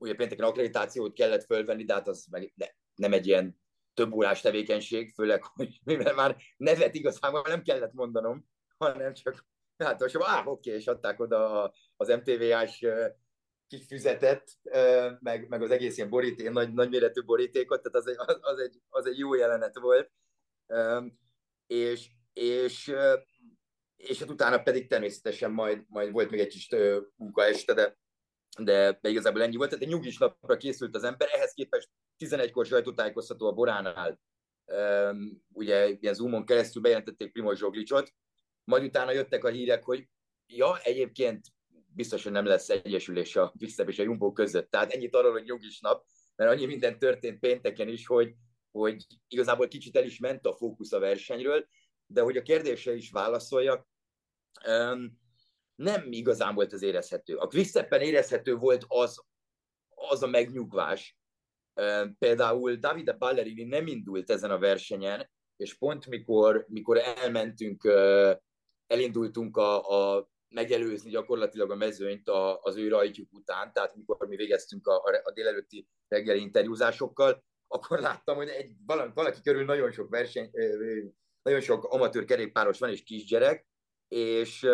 Ugye 0.00 0.14
pénteken 0.14 0.46
akkreditációt 0.46 1.14
kellett 1.14 1.44
fölvenni, 1.44 1.84
de 1.84 1.92
hát 1.92 2.08
az 2.08 2.26
meg 2.30 2.52
ne, 2.54 2.66
nem 2.94 3.12
egy 3.12 3.26
ilyen 3.26 3.60
több 3.94 4.12
órás 4.12 4.40
tevékenység, 4.40 5.12
főleg, 5.14 5.44
hogy 5.44 5.80
mivel 5.84 6.14
már 6.14 6.36
nevet 6.56 6.94
igazából 6.94 7.42
nem 7.46 7.62
kellett 7.62 7.92
mondanom, 7.92 8.46
hanem 8.78 9.14
csak 9.14 9.46
hát 9.76 10.00
most, 10.00 10.16
áh, 10.20 10.48
oké, 10.48 10.70
és 10.70 10.86
adták 10.86 11.20
oda 11.20 11.72
az 11.96 12.08
MTV-ás 12.08 12.84
kis 13.66 13.86
füzetet, 13.86 14.50
meg, 15.20 15.48
meg 15.48 15.62
az 15.62 15.70
egész 15.70 15.96
ilyen 15.96 16.08
boríték, 16.08 16.50
nagy, 16.50 16.72
nagyméretű 16.72 17.22
borítékot, 17.24 17.82
tehát 17.82 17.96
az 17.96 18.06
egy, 18.06 18.36
az, 18.40 18.58
egy, 18.58 18.80
az 18.88 19.06
egy 19.06 19.18
jó 19.18 19.34
jelenet 19.34 19.78
volt. 19.78 20.10
És, 21.66 22.10
és, 22.32 22.94
és 23.96 24.18
hát 24.18 24.30
utána 24.30 24.62
pedig 24.62 24.88
természetesen 24.88 25.50
majd, 25.50 25.84
majd 25.88 26.12
volt 26.12 26.30
még 26.30 26.40
egy 26.40 26.48
kis 26.48 26.68
munka 27.16 27.44
este, 27.44 27.74
de, 27.74 27.98
de, 28.58 28.98
igazából 29.02 29.42
ennyi 29.42 29.56
volt. 29.56 29.68
Tehát 29.68 29.84
egy 29.84 29.90
nyugis 29.90 30.18
napra 30.18 30.56
készült 30.56 30.96
az 30.96 31.04
ember, 31.04 31.28
ehhez 31.32 31.52
képest 31.52 31.88
11-kor 32.18 32.66
sajtótájékoztató 32.66 33.46
a 33.46 33.52
Boránál, 33.52 34.20
ugye 35.52 35.88
ilyen 35.88 36.14
Zoomon 36.14 36.44
keresztül 36.44 36.82
bejelentették 36.82 37.32
Primoz 37.32 37.58
Zsoglicot, 37.58 38.12
majd 38.64 38.84
utána 38.84 39.12
jöttek 39.12 39.44
a 39.44 39.48
hírek, 39.48 39.84
hogy 39.84 40.08
ja, 40.46 40.78
egyébként 40.82 41.46
biztos, 41.94 42.22
hogy 42.22 42.32
nem 42.32 42.44
lesz 42.44 42.68
egyesülés 42.68 43.36
a 43.36 43.52
Quickstep 43.58 43.88
és 43.88 43.98
a 43.98 44.02
Jumbo 44.02 44.32
között. 44.32 44.70
Tehát 44.70 44.92
ennyit 44.92 45.14
arról, 45.14 45.32
hogy 45.32 45.44
nyugis 45.44 45.80
nap, 45.80 46.04
mert 46.36 46.50
annyi 46.50 46.66
minden 46.66 46.98
történt 46.98 47.38
pénteken 47.38 47.88
is, 47.88 48.06
hogy, 48.06 48.34
hogy 48.70 49.06
igazából 49.28 49.68
kicsit 49.68 49.96
el 49.96 50.04
is 50.04 50.18
ment 50.18 50.46
a 50.46 50.56
fókusz 50.56 50.92
a 50.92 50.98
versenyről, 50.98 51.66
de 52.06 52.20
hogy 52.20 52.36
a 52.36 52.42
kérdésre 52.42 52.94
is 52.94 53.10
válaszoljak, 53.10 53.88
nem 55.80 56.12
igazán 56.12 56.54
volt 56.54 56.72
az 56.72 56.82
érezhető. 56.82 57.36
A 57.36 57.46
Quicksteppen 57.46 58.00
érezhető 58.00 58.54
volt 58.54 58.84
az, 58.88 59.24
az 59.88 60.22
a 60.22 60.26
megnyugvás. 60.26 61.18
Például 62.18 62.74
Davide 62.74 63.12
Ballerini 63.12 63.64
nem 63.64 63.86
indult 63.86 64.30
ezen 64.30 64.50
a 64.50 64.58
versenyen, 64.58 65.30
és 65.56 65.74
pont 65.74 66.06
mikor, 66.06 66.66
mikor 66.68 66.98
elmentünk, 66.98 67.84
elindultunk 68.86 69.56
a, 69.56 69.88
a 69.88 70.30
megelőzni 70.48 71.10
gyakorlatilag 71.10 71.70
a 71.70 71.74
mezőnyt 71.74 72.28
a, 72.28 72.60
az 72.60 72.76
ő 72.76 72.88
rajtjuk 72.88 73.32
után, 73.32 73.72
tehát 73.72 73.96
mikor 73.96 74.28
mi 74.28 74.36
végeztünk 74.36 74.86
a, 74.86 75.02
a 75.22 75.32
délelőtti 75.32 75.88
reggeli 76.08 76.40
interjúzásokkal, 76.40 77.44
akkor 77.66 77.98
láttam, 78.00 78.36
hogy 78.36 78.48
egy, 78.48 78.72
valaki, 78.86 79.10
valaki 79.14 79.40
körül 79.42 79.64
nagyon 79.64 79.90
sok 79.90 80.10
verseny, 80.10 80.50
nagyon 81.42 81.60
sok 81.60 81.84
amatőr 81.84 82.24
kerékpáros 82.24 82.78
van 82.78 82.90
és 82.90 83.02
kisgyerek, 83.02 83.69
és, 84.10 84.66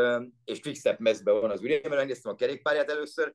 és 0.44 0.60
quickstep 0.60 0.98
mezben 0.98 1.40
van 1.40 1.50
az 1.50 1.62
ürében, 1.62 1.96
megnéztem 1.96 2.32
a 2.32 2.34
kerékpárját 2.34 2.90
először, 2.90 3.34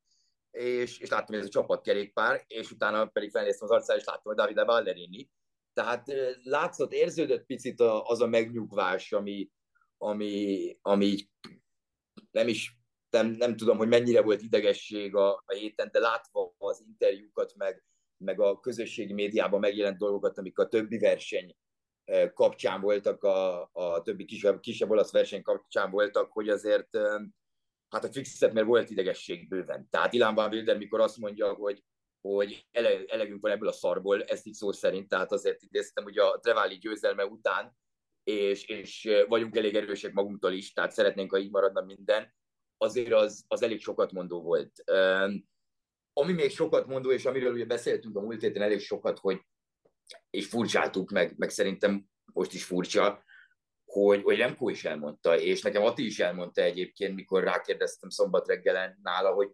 és, 0.51 0.99
és 0.99 1.09
láttam, 1.09 1.27
hogy 1.27 1.37
ez 1.37 1.45
a 1.45 1.49
csapatkerékpár, 1.49 2.43
és 2.47 2.71
utána 2.71 3.05
pedig 3.05 3.31
felnéztem 3.31 3.67
az 3.67 3.73
arcára, 3.73 3.99
és 3.99 4.05
láttam, 4.05 4.23
hogy 4.23 4.35
Davide 4.35 4.63
Ballerini. 4.63 5.29
Tehát 5.73 6.05
látszott, 6.43 6.93
érződött 6.93 7.45
picit 7.45 7.79
az 8.03 8.21
a 8.21 8.27
megnyugvás, 8.27 9.11
ami, 9.11 9.49
ami, 9.97 10.77
ami 10.81 11.29
nem 12.31 12.47
is 12.47 12.75
nem, 13.09 13.27
nem 13.27 13.55
tudom, 13.55 13.77
hogy 13.77 13.87
mennyire 13.87 14.21
volt 14.21 14.41
idegesség 14.41 15.15
a, 15.15 15.43
a 15.45 15.53
héten, 15.53 15.89
de 15.91 15.99
látva 15.99 16.53
az 16.57 16.83
interjúkat, 16.87 17.53
meg, 17.55 17.83
meg 18.17 18.39
a 18.39 18.59
közösségi 18.59 19.13
médiában 19.13 19.59
megjelent 19.59 19.97
dolgokat, 19.97 20.37
amik 20.37 20.59
a 20.59 20.67
többi 20.67 20.97
verseny 20.97 21.55
kapcsán 22.33 22.81
voltak, 22.81 23.23
a, 23.23 23.69
a 23.71 24.01
többi 24.01 24.25
kisebb, 24.25 24.59
kisebb 24.59 24.89
olasz 24.89 25.11
verseny 25.11 25.41
kapcsán 25.41 25.91
voltak, 25.91 26.31
hogy 26.31 26.49
azért 26.49 26.97
hát 27.89 28.03
a 28.03 28.11
fixet, 28.11 28.53
mert 28.53 28.67
volt 28.67 28.89
idegesség 28.89 29.47
bőven. 29.47 29.87
Tehát 29.89 30.13
Ilán 30.13 30.35
Van 30.35 30.51
Wilder, 30.51 30.77
mikor 30.77 30.99
azt 30.99 31.17
mondja, 31.17 31.53
hogy, 31.53 31.83
hogy 32.21 32.67
ele, 32.71 33.05
elegünk 33.05 33.41
van 33.41 33.51
ebből 33.51 33.67
a 33.67 33.71
szarból, 33.71 34.23
ezt 34.23 34.45
így 34.45 34.53
szó 34.53 34.71
szerint, 34.71 35.07
tehát 35.07 35.31
azért 35.31 35.61
idéztem, 35.61 36.03
hogy 36.03 36.17
a 36.17 36.39
Trevali 36.39 36.77
győzelme 36.77 37.25
után, 37.25 37.77
és, 38.23 38.65
és 38.65 39.09
vagyunk 39.27 39.55
elég 39.55 39.75
erősek 39.75 40.13
magunktól 40.13 40.51
is, 40.51 40.73
tehát 40.73 40.91
szeretnénk, 40.91 41.31
ha 41.31 41.37
így 41.37 41.51
maradna 41.51 41.81
minden, 41.81 42.33
azért 42.77 43.13
az, 43.13 43.45
az 43.47 43.61
elég 43.61 43.79
sokat 43.79 44.11
mondó 44.11 44.41
volt. 44.41 44.83
Ami 46.13 46.33
még 46.33 46.49
sokat 46.49 46.87
mondó, 46.87 47.11
és 47.11 47.25
amiről 47.25 47.53
ugye 47.53 47.65
beszéltünk 47.65 48.17
a 48.17 48.21
múlt 48.21 48.41
héten 48.41 48.61
elég 48.61 48.79
sokat, 48.79 49.19
hogy 49.19 49.41
és 50.30 50.47
furcsáltuk 50.47 51.12
meg, 51.12 51.34
meg 51.38 51.50
szerintem 51.50 52.06
most 52.34 52.54
is 52.54 52.63
furcsa, 52.63 53.24
hogy, 53.86 54.24
hogy 54.24 54.38
Remco 54.38 54.69
is 54.69 54.86
elmondta, 54.86 55.39
és 55.39 55.62
nekem 55.62 55.84
Ati 55.84 56.06
is 56.06 56.19
elmondta 56.19 56.62
egyébként, 56.62 57.15
mikor 57.15 57.43
rákérdeztem 57.43 58.10
szombat 58.10 58.47
reggelen 58.47 59.00
nála, 59.04 59.34
hogy, 59.34 59.52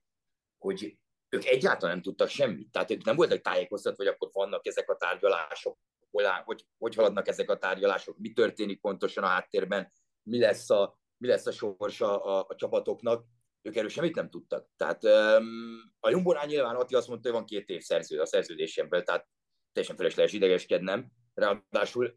hogy 0.57 0.97
ők 1.29 1.45
egyáltalán 1.45 1.93
nem 1.93 2.03
tudtak 2.03 2.29
semmit. 2.29 2.71
Tehát 2.71 2.91
ők 2.91 3.03
nem 3.03 3.15
voltak 3.15 3.41
tájékoztatva, 3.41 4.03
hogy 4.03 4.13
akkor 4.13 4.29
vannak 4.33 4.65
ezek 4.67 4.89
a 4.89 4.95
tárgyalások, 4.95 5.77
hogy, 6.45 6.65
hogy, 6.77 6.95
haladnak 6.95 7.27
ezek 7.27 7.49
a 7.49 7.57
tárgyalások, 7.57 8.17
mi 8.17 8.33
történik 8.33 8.81
pontosan 8.81 9.23
a 9.23 9.27
háttérben, 9.27 9.91
mi 10.23 10.39
lesz 10.39 10.69
a, 10.69 10.99
mi 11.17 11.27
lesz 11.27 11.45
a 11.45 11.51
sorsa 11.51 12.23
a, 12.23 12.45
a 12.49 12.55
csapatoknak. 12.55 13.25
Ők 13.61 13.75
erről 13.75 13.89
semmit 13.89 14.15
nem 14.15 14.29
tudtak. 14.29 14.69
Tehát 14.75 15.03
um, 15.03 15.93
a 15.99 16.09
Jumbonál 16.09 16.45
nyilván 16.45 16.75
Ati 16.75 16.95
azt 16.95 17.07
mondta, 17.07 17.29
hogy 17.29 17.37
van 17.37 17.47
két 17.47 17.69
év 17.69 17.81
szerző 17.81 18.19
a 18.19 18.25
szerződésemből, 18.25 19.03
tehát 19.03 19.27
teljesen 19.77 19.95
felesleges 19.95 20.33
idegeskednem. 20.33 21.11
Ráadásul 21.33 22.15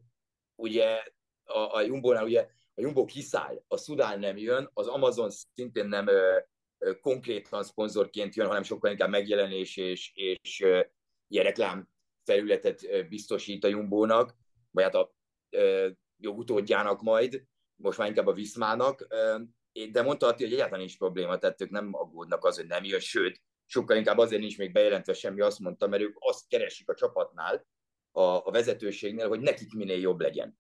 ugye 0.55 1.03
a, 1.45 1.59
a 1.59 1.81
Jumbo-nál 1.81 2.25
ugye 2.25 2.41
a 2.75 2.81
Jumbo 2.81 3.05
kiszáll, 3.05 3.63
a 3.69 3.77
Szudán 3.77 4.19
nem 4.19 4.37
jön, 4.37 4.71
az 4.75 4.87
Amazon 4.87 5.31
szintén 5.31 5.87
nem 5.87 6.07
ö, 6.07 6.39
ö, 6.79 6.99
konkrétan 7.01 7.63
szponzorként 7.63 8.35
jön, 8.35 8.47
hanem 8.47 8.63
sokkal 8.63 8.91
inkább 8.91 9.11
megjelenés 9.11 9.77
és, 9.77 10.13
és 10.15 10.61
ö, 10.61 10.81
ilyen 11.29 11.45
reklám 11.45 11.89
felületet 12.25 13.09
biztosít 13.09 13.65
a 13.65 13.69
Jumbo-nak, 13.69 14.35
vagy 14.71 14.85
hát 14.85 14.95
a 14.95 15.15
ö, 15.51 15.89
jogutódjának 16.17 17.03
majd, 17.03 17.45
most 17.77 17.99
már 17.99 18.09
inkább 18.09 18.27
a 18.27 18.33
Viszmának, 18.33 19.07
ö, 19.09 19.39
de 19.91 20.03
mondta 20.03 20.33
hogy 20.33 20.43
egyáltalán 20.43 20.79
nincs 20.79 20.99
probléma, 20.99 21.39
tehát 21.39 21.61
ők 21.61 21.71
nem 21.71 21.95
aggódnak 21.95 22.45
az, 22.45 22.57
hogy 22.57 22.67
nem 22.67 22.85
jön, 22.85 23.01
sőt, 23.01 23.41
sokkal 23.71 23.97
inkább 23.97 24.19
azért 24.19 24.41
nincs 24.41 24.59
még 24.59 24.73
bejelentve 24.73 25.13
semmi, 25.13 25.41
azt 25.41 25.59
mondta, 25.59 25.87
mert 25.87 26.03
ők 26.03 26.17
azt 26.19 26.49
keresik 26.49 26.89
a 26.89 26.95
csapatnál, 26.95 27.67
a, 28.11 28.23
a 28.23 28.51
vezetőségnél, 28.51 29.29
hogy 29.29 29.41
nekik 29.41 29.73
minél 29.73 29.99
jobb 29.99 30.21
legyen. 30.21 30.59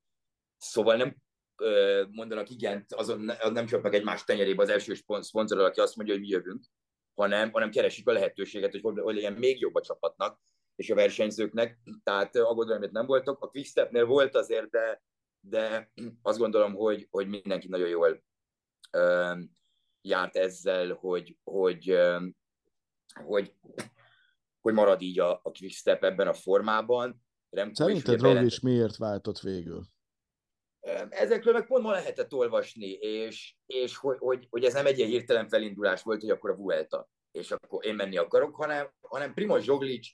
Szóval 0.56 0.96
nem 0.96 1.16
ö, 1.56 2.04
mondanak 2.10 2.50
igent, 2.50 2.92
azon 2.92 3.30
nem 3.52 3.66
csak 3.66 3.82
meg 3.82 3.94
egymás 3.94 4.24
tenyerébe 4.24 4.62
az 4.62 4.68
első 4.68 4.94
szponzor, 5.20 5.58
aki 5.58 5.80
azt 5.80 5.96
mondja, 5.96 6.14
hogy 6.14 6.22
mi 6.22 6.28
jövünk, 6.28 6.64
hanem, 7.14 7.50
hanem 7.50 7.70
keresik 7.70 8.08
a 8.08 8.12
lehetőséget, 8.12 8.80
hogy 8.80 8.98
hogy 8.98 9.14
legyen 9.14 9.32
még 9.32 9.60
jobb 9.60 9.74
a 9.74 9.80
csapatnak 9.80 10.40
és 10.74 10.90
a 10.90 10.94
versenyzőknek. 10.94 11.78
Tehát 12.02 12.36
aggodalomért 12.36 12.92
nem 12.92 13.06
voltak. 13.06 13.40
A 13.40 13.48
Quickstepnél 13.48 14.04
volt 14.04 14.34
azért, 14.34 14.70
de, 14.70 15.02
de 15.40 15.90
azt 16.22 16.38
gondolom, 16.38 16.74
hogy, 16.74 17.06
hogy 17.10 17.28
mindenki 17.28 17.68
nagyon 17.68 17.88
jól 17.88 18.22
ö, 18.90 19.32
járt 20.00 20.36
ezzel, 20.36 20.92
hogy, 20.92 21.36
hogy, 21.44 21.98
hogy, 23.14 23.54
hogy 24.60 24.74
marad 24.74 25.00
így 25.00 25.20
a, 25.20 25.32
a 25.32 25.50
Quickstep 25.58 26.04
ebben 26.04 26.28
a 26.28 26.32
formában. 26.32 27.22
Remco 27.50 27.82
Szerinted 27.82 28.20
Roglic 28.20 28.60
miért 28.60 28.96
váltott 28.96 29.38
végül? 29.38 29.82
Ezekről 31.08 31.52
meg 31.52 31.66
pont 31.66 31.82
ma 31.82 31.90
lehetett 31.90 32.32
olvasni, 32.32 32.90
és, 32.90 33.56
és 33.66 33.96
hogy, 33.96 34.16
hogy, 34.18 34.46
hogy 34.50 34.64
ez 34.64 34.72
nem 34.72 34.86
egy 34.86 34.98
ilyen 34.98 35.10
hirtelen 35.10 35.48
felindulás 35.48 36.02
volt, 36.02 36.20
hogy 36.20 36.30
akkor 36.30 36.50
a 36.50 36.56
Vuelta, 36.56 37.08
és 37.30 37.50
akkor 37.50 37.86
én 37.86 37.94
menni 37.94 38.16
akarok, 38.16 38.54
hanem, 38.54 38.92
hanem 39.00 39.34
Primoz 39.34 39.62
Zsoglic 39.62 40.08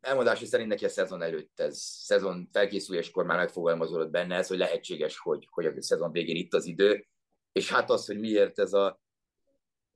elmondása 0.00 0.46
szerint 0.46 0.68
neki 0.68 0.84
a 0.84 0.88
szezon 0.88 1.22
előtt, 1.22 1.60
ez 1.60 1.78
szezon 1.78 2.48
felkészüléskor 2.52 3.24
már 3.24 3.36
megfogalmazódott 3.36 4.10
benne 4.10 4.36
ez, 4.36 4.48
hogy 4.48 4.58
lehetséges, 4.58 5.18
hogy, 5.18 5.48
hogy 5.50 5.66
a 5.66 5.82
szezon 5.82 6.12
végén 6.12 6.36
itt 6.36 6.54
az 6.54 6.66
idő, 6.66 7.06
és 7.52 7.70
hát 7.70 7.90
az, 7.90 8.06
hogy 8.06 8.18
miért 8.18 8.58
ez 8.58 8.72
a 8.72 9.00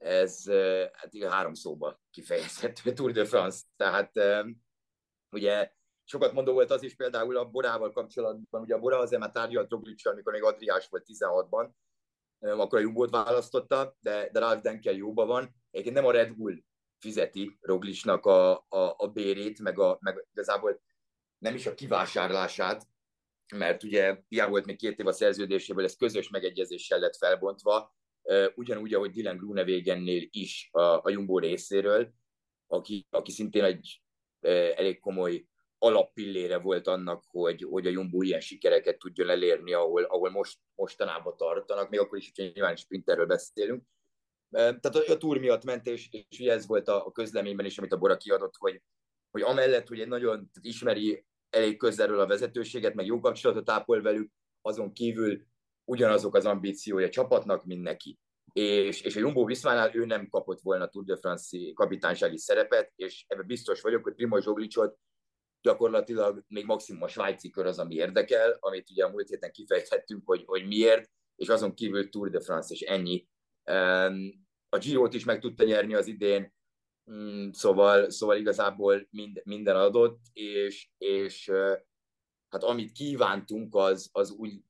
ez 0.00 0.44
hát 0.92 1.10
három 1.28 1.54
szóba 1.54 2.00
kifejezhető 2.10 2.92
Tour 2.92 3.12
de 3.12 3.24
France, 3.24 3.62
tehát 3.76 4.12
ugye 5.30 5.72
sokat 6.04 6.32
mondó 6.32 6.52
volt 6.52 6.70
az 6.70 6.82
is 6.82 6.94
például 6.94 7.36
a 7.36 7.44
Borával 7.44 7.92
kapcsolatban, 7.92 8.60
ugye 8.62 8.74
a 8.74 8.78
Bora 8.78 8.98
azért 8.98 9.20
már 9.20 9.30
tárgyalt 9.30 9.70
Roglicsal, 9.70 10.12
amikor 10.12 10.32
még 10.32 10.42
Adriás 10.42 10.88
volt 10.88 11.04
16-ban, 11.06 11.70
akkor 12.38 12.78
a 12.78 12.82
Jumbo-t 12.82 13.10
választotta, 13.10 13.96
de, 14.00 14.28
de 14.32 14.38
Ralf 14.38 14.60
Denkel 14.60 14.94
jóban 14.94 15.26
van. 15.26 15.54
Egyébként 15.70 15.96
nem 15.96 16.06
a 16.06 16.10
Red 16.10 16.34
Bull 16.34 16.62
fizeti 16.98 17.58
Roglicsnak 17.60 18.26
a, 18.26 18.52
a, 18.68 18.94
a 18.96 19.08
bérét, 19.12 19.58
meg, 19.58 19.78
a, 19.78 19.98
meg 20.00 20.26
igazából 20.32 20.80
nem 21.38 21.54
is 21.54 21.66
a 21.66 21.74
kivásárlását, 21.74 22.86
mert 23.54 23.82
ugye 23.82 24.22
hiába 24.28 24.50
volt 24.50 24.66
még 24.66 24.76
két 24.76 24.98
év 24.98 25.06
a 25.06 25.12
szerződéséből, 25.12 25.84
ez 25.84 25.96
közös 25.96 26.28
megegyezéssel 26.28 26.98
lett 26.98 27.16
felbontva, 27.16 27.94
ugyanúgy, 28.54 28.94
ahogy 28.94 29.10
Dylan 29.10 29.36
Grunewagennél 29.36 30.26
is 30.30 30.68
a, 30.72 30.80
a 30.80 31.10
Jumbo 31.10 31.38
részéről, 31.38 32.12
aki, 32.66 33.06
aki 33.10 33.30
szintén 33.30 33.64
egy 33.64 34.02
elég 34.76 34.98
komoly 34.98 35.44
alappillére 35.78 36.58
volt 36.58 36.86
annak, 36.86 37.24
hogy, 37.26 37.62
hogy 37.62 37.86
a 37.86 37.90
Jumbo 37.90 38.22
ilyen 38.22 38.40
sikereket 38.40 38.98
tudjon 38.98 39.28
elérni, 39.28 39.72
ahol, 39.72 40.02
ahol 40.02 40.30
most, 40.30 40.58
mostanában 40.74 41.36
tartanak, 41.36 41.90
még 41.90 42.00
akkor 42.00 42.18
is, 42.18 42.32
hogy 42.34 42.50
nyilván 42.54 42.76
sprinterről 42.76 43.26
beszélünk. 43.26 43.84
Tehát 44.50 44.94
a, 44.94 45.12
a 45.12 45.16
túr 45.16 45.38
miatt 45.38 45.64
ment, 45.64 45.86
és, 45.86 46.08
és 46.10 46.40
ugye 46.40 46.52
ez 46.52 46.66
volt 46.66 46.88
a, 46.88 47.06
a 47.06 47.12
közleményben 47.12 47.66
is, 47.66 47.78
amit 47.78 47.92
a 47.92 47.98
Bora 47.98 48.16
kiadott, 48.16 48.54
hogy, 48.56 48.82
hogy 49.30 49.42
amellett, 49.42 49.88
hogy 49.88 50.00
egy 50.00 50.08
nagyon 50.08 50.50
ismeri 50.60 51.24
elég 51.50 51.76
közelről 51.76 52.20
a 52.20 52.26
vezetőséget, 52.26 52.94
meg 52.94 53.06
jó 53.06 53.20
kapcsolatot 53.20 53.70
ápol 53.70 54.02
velük, 54.02 54.32
azon 54.60 54.92
kívül 54.92 55.42
ugyanazok 55.90 56.34
az 56.34 56.44
ambíciója 56.44 57.08
csapatnak, 57.08 57.64
mint 57.64 57.82
neki. 57.82 58.18
És, 58.52 59.00
és 59.00 59.16
a 59.16 59.20
Jumbo 59.20 59.44
Viszmánál 59.44 59.94
ő 59.94 60.04
nem 60.04 60.28
kapott 60.28 60.60
volna 60.60 60.88
Tour 60.88 61.04
de 61.04 61.16
France 61.16 61.56
kapitánysági 61.74 62.38
szerepet, 62.38 62.92
és 62.96 63.24
ebben 63.28 63.46
biztos 63.46 63.80
vagyok, 63.80 64.02
hogy 64.02 64.14
Primoz 64.14 64.44
Zsoglicot 64.44 64.98
gyakorlatilag 65.62 66.44
még 66.48 66.64
maximum 66.64 67.02
a 67.02 67.08
svájci 67.08 67.50
kör 67.50 67.66
az, 67.66 67.78
ami 67.78 67.94
érdekel, 67.94 68.56
amit 68.60 68.90
ugye 68.90 69.04
a 69.04 69.08
múlt 69.08 69.28
héten 69.28 69.52
kifejthettünk, 69.52 70.22
hogy, 70.24 70.42
hogy 70.46 70.66
miért, 70.66 71.10
és 71.36 71.48
azon 71.48 71.74
kívül 71.74 72.08
Tour 72.08 72.30
de 72.30 72.40
France, 72.40 72.74
és 72.74 72.80
ennyi. 72.80 73.26
A 74.68 74.78
Giro-t 74.78 75.14
is 75.14 75.24
meg 75.24 75.40
tudta 75.40 75.64
nyerni 75.64 75.94
az 75.94 76.06
idén, 76.06 76.54
mm, 77.10 77.50
szóval, 77.50 78.10
szóval 78.10 78.36
igazából 78.36 79.06
mind, 79.10 79.40
minden 79.44 79.76
adott, 79.76 80.20
és, 80.32 80.88
és 80.98 81.50
hát 82.48 82.62
amit 82.62 82.92
kívántunk, 82.92 83.74
az, 83.74 84.08
az 84.12 84.30
úgy 84.30 84.62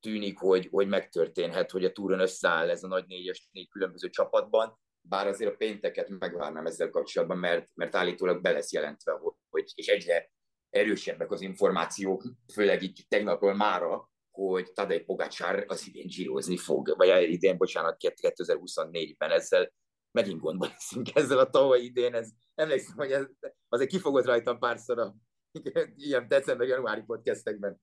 tűnik, 0.00 0.38
hogy, 0.38 0.68
hogy 0.70 0.88
megtörténhet, 0.88 1.70
hogy 1.70 1.84
a 1.84 1.92
túron 1.92 2.20
összeáll 2.20 2.70
ez 2.70 2.82
a 2.82 2.88
nagy 2.88 3.04
négyes 3.06 3.48
négy 3.52 3.68
különböző 3.68 4.08
csapatban, 4.08 4.78
bár 5.00 5.26
azért 5.26 5.52
a 5.52 5.56
pénteket 5.56 6.08
megvárnám 6.08 6.66
ezzel 6.66 6.90
kapcsolatban, 6.90 7.38
mert, 7.38 7.70
mert 7.74 7.94
állítólag 7.94 8.42
be 8.42 8.50
lesz 8.50 8.72
jelentve, 8.72 9.20
hogy, 9.50 9.64
és 9.74 9.86
egyre 9.86 10.30
erősebbek 10.70 11.30
az 11.30 11.40
információk, 11.40 12.24
főleg 12.52 12.82
így 12.82 13.04
tegnapról 13.08 13.54
mára, 13.54 14.10
hogy 14.30 14.72
Tadej 14.72 15.00
Pogacsár 15.00 15.64
az 15.66 15.86
idén 15.86 16.06
gyírozni 16.06 16.56
fog, 16.56 16.94
vagy 16.96 17.30
idén, 17.30 17.56
bocsánat, 17.56 17.96
2024-ben 17.98 19.30
ezzel 19.30 19.72
megint 20.10 20.40
gondban 20.40 20.68
leszünk 20.68 21.14
ezzel 21.14 21.38
a 21.38 21.50
tavalyi 21.50 21.84
idén, 21.84 22.14
ez, 22.14 22.30
emlékszem, 22.54 22.96
hogy 22.96 23.12
ez, 23.12 23.26
azért 23.68 23.90
kifogott 23.90 24.24
rajtam 24.24 24.58
párszor 24.58 24.98
a 24.98 25.14
ilyen 25.96 26.28
december-januári 26.28 27.02
podcastekben. 27.02 27.80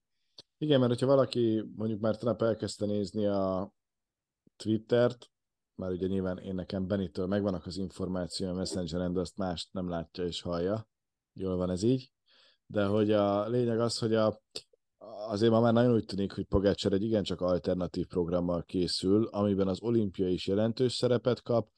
Igen, 0.57 0.79
mert 0.79 0.91
hogyha 0.91 1.07
valaki 1.07 1.63
mondjuk 1.75 1.99
már 1.99 2.15
tegnap 2.15 2.41
elkezdte 2.41 2.85
nézni 2.85 3.25
a 3.25 3.73
Twittert, 4.55 5.29
már 5.75 5.91
ugye 5.91 6.07
nyilván 6.07 6.37
én 6.37 6.55
nekem 6.55 6.87
Benitől 6.87 7.25
megvannak 7.25 7.65
az 7.65 7.77
információ 7.77 8.47
a 8.47 8.53
Messengeren, 8.53 9.13
de 9.13 9.19
azt 9.19 9.37
mást 9.37 9.73
nem 9.73 9.89
látja 9.89 10.25
és 10.25 10.41
hallja. 10.41 10.87
Jól 11.33 11.55
van 11.57 11.69
ez 11.69 11.83
így. 11.83 12.11
De 12.65 12.85
hogy 12.85 13.11
a 13.11 13.47
lényeg 13.47 13.79
az, 13.79 13.97
hogy 13.97 14.13
a, 14.13 14.41
azért 15.27 15.51
ma 15.51 15.59
már 15.59 15.73
nagyon 15.73 15.93
úgy 15.93 16.05
tűnik, 16.05 16.31
hogy 16.31 16.45
Pogácsár 16.45 16.93
egy 16.93 17.03
igencsak 17.03 17.41
alternatív 17.41 18.07
programmal 18.07 18.63
készül, 18.63 19.25
amiben 19.25 19.67
az 19.67 19.81
olimpia 19.81 20.27
is 20.27 20.47
jelentős 20.47 20.93
szerepet 20.93 21.41
kap. 21.41 21.69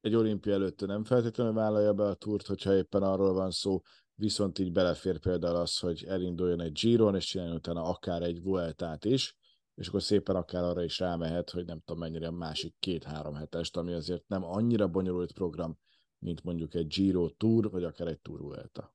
Egy 0.00 0.14
olimpia 0.14 0.52
előtt 0.52 0.86
nem 0.86 1.04
feltétlenül 1.04 1.52
vállalja 1.52 1.92
be 1.92 2.04
a 2.04 2.14
túrt, 2.14 2.46
hogyha 2.46 2.74
éppen 2.74 3.02
arról 3.02 3.32
van 3.32 3.50
szó, 3.50 3.80
viszont 4.16 4.58
így 4.58 4.72
belefér 4.72 5.18
például 5.18 5.56
az, 5.56 5.78
hogy 5.78 6.04
elinduljon 6.04 6.60
egy 6.60 6.72
Giron, 6.72 7.14
és 7.14 7.24
csináljon 7.24 7.56
utána 7.56 7.82
akár 7.82 8.22
egy 8.22 8.42
Vueltát 8.42 9.04
is, 9.04 9.36
és 9.74 9.88
akkor 9.88 10.02
szépen 10.02 10.36
akár 10.36 10.62
arra 10.62 10.82
is 10.82 10.98
rámehet, 10.98 11.50
hogy 11.50 11.64
nem 11.64 11.80
tudom 11.84 12.00
mennyire 12.00 12.26
a 12.26 12.30
másik 12.30 12.74
két-három 12.78 13.34
hetest, 13.34 13.76
ami 13.76 13.92
azért 13.92 14.28
nem 14.28 14.44
annyira 14.44 14.88
bonyolult 14.88 15.32
program, 15.32 15.78
mint 16.18 16.42
mondjuk 16.42 16.74
egy 16.74 16.86
Giro 16.86 17.28
Tour, 17.30 17.70
vagy 17.70 17.84
akár 17.84 18.06
egy 18.06 18.20
Tour 18.20 18.40
Vuelta. 18.40 18.94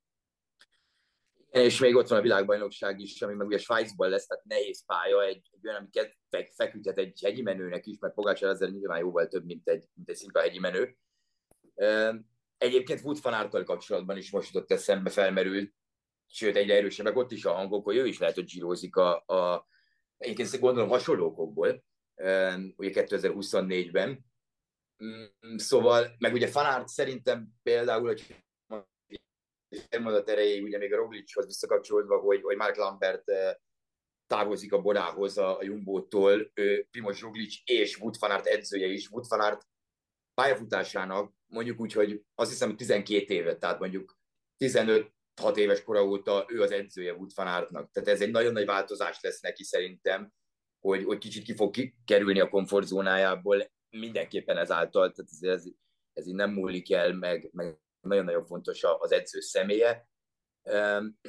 És 1.50 1.80
még 1.80 1.96
ott 1.96 2.08
van 2.08 2.20
a 2.20 2.22
világbajnokság 2.22 3.00
is, 3.00 3.22
ami 3.22 3.34
meg 3.34 3.48
ugye 3.48 3.58
Svájcban 3.58 4.10
lesz, 4.10 4.26
tehát 4.26 4.44
nehéz 4.44 4.86
pálya, 4.86 5.24
egy, 5.24 5.50
egy 5.52 5.68
olyan, 5.68 5.80
amiket 5.80 6.18
feküdhet 6.56 6.98
egy 6.98 7.20
hegyi 7.22 7.42
menőnek 7.42 7.86
is, 7.86 7.98
mert 8.00 8.14
Pogácsár 8.14 8.50
ezzel 8.50 8.70
nyilván 8.70 9.00
jóval 9.00 9.28
több, 9.28 9.46
mint 9.46 9.68
egy, 9.68 9.86
mint 9.94 10.10
egy 10.10 10.16
szinta 10.16 10.40
hegyi 10.40 10.60
menő. 10.60 10.98
Egyébként 12.62 13.02
Wood 13.04 13.22
van 13.22 13.64
kapcsolatban 13.64 14.18
is 14.18 14.32
most 14.32 14.56
ott 14.56 14.72
eszembe 14.72 15.10
felmerült, 15.10 15.74
sőt 16.28 16.56
egyre 16.56 16.76
erősebbek 16.76 17.16
ott 17.16 17.32
is 17.32 17.46
a 17.46 17.54
hangok, 17.54 17.84
hogy 17.84 17.96
ő 17.96 18.08
is 18.08 18.20
lehet, 18.20 18.36
hogy 18.36 18.50
zsírozik 18.50 18.96
a, 18.96 19.24
a 19.26 19.68
egyébként 20.18 20.60
gondolom 20.60 20.90
hasonló 20.90 21.26
okokból, 21.26 21.84
ugye 22.76 22.92
2024-ben. 22.94 24.26
Mm, 25.04 25.56
szóval, 25.56 26.16
meg 26.18 26.34
ugye 26.34 26.48
Fanárt 26.48 26.88
szerintem 26.88 27.48
például, 27.64 28.08
hogy 28.08 28.44
elmondat 29.90 30.30
erejéig, 30.30 30.64
ugye 30.64 30.78
még 30.78 30.94
a 30.94 30.98
Roglicshoz 30.98 31.46
visszakapcsolódva, 31.46 32.20
hogy, 32.20 32.42
hogy 32.42 32.58
Mark 32.58 32.76
Lambert 32.76 33.24
távozik 34.28 34.74
a 34.74 34.82
Borához 34.82 35.38
a, 35.38 35.58
a 35.58 35.64
Jumbo-tól, 35.64 36.52
Primoz 36.92 37.20
Roglic 37.20 37.56
és 37.66 38.00
Wood 38.00 38.16
Fanart 38.16 38.46
edzője 38.46 38.88
is. 38.88 39.10
Wood 39.10 39.26
Fanart 39.26 39.68
pályafutásának 40.34 41.40
mondjuk 41.52 41.80
úgy, 41.80 41.94
hogy 41.94 42.22
azt 42.36 42.50
hiszem 42.50 42.76
12 42.76 43.34
évet, 43.34 43.60
tehát 43.60 43.80
mondjuk 43.80 44.18
15 44.58 45.12
6 45.42 45.58
éves 45.58 45.84
kora 45.84 46.06
óta 46.06 46.46
ő 46.48 46.62
az 46.62 46.72
edzője 46.72 47.14
Wood 47.14 47.32
Fanartnak. 47.32 47.92
Tehát 47.92 48.10
ez 48.10 48.22
egy 48.22 48.32
nagyon 48.32 48.54
nagy 48.54 48.66
változás 48.66 49.22
lesz 49.22 49.42
neki 49.42 49.64
szerintem, 49.64 50.34
hogy, 50.80 51.04
hogy 51.04 51.18
kicsit 51.18 51.44
ki 51.44 51.56
fog 51.56 51.74
kerülni 52.06 52.40
a 52.40 52.50
komfortzónájából, 52.50 53.72
mindenképpen 53.90 54.58
ezáltal, 54.58 55.12
tehát 55.12 55.32
ez, 55.32 55.42
ez, 55.42 55.66
ez 56.14 56.28
így 56.28 56.36
nem 56.36 56.52
múlik 56.52 56.92
el, 56.92 57.14
meg, 57.14 57.50
meg 57.54 57.80
nagyon-nagyon 58.02 58.46
fontos 58.46 58.84
az 58.84 59.12
edző 59.12 59.40
személye. 59.40 60.08
Um, 60.64 61.20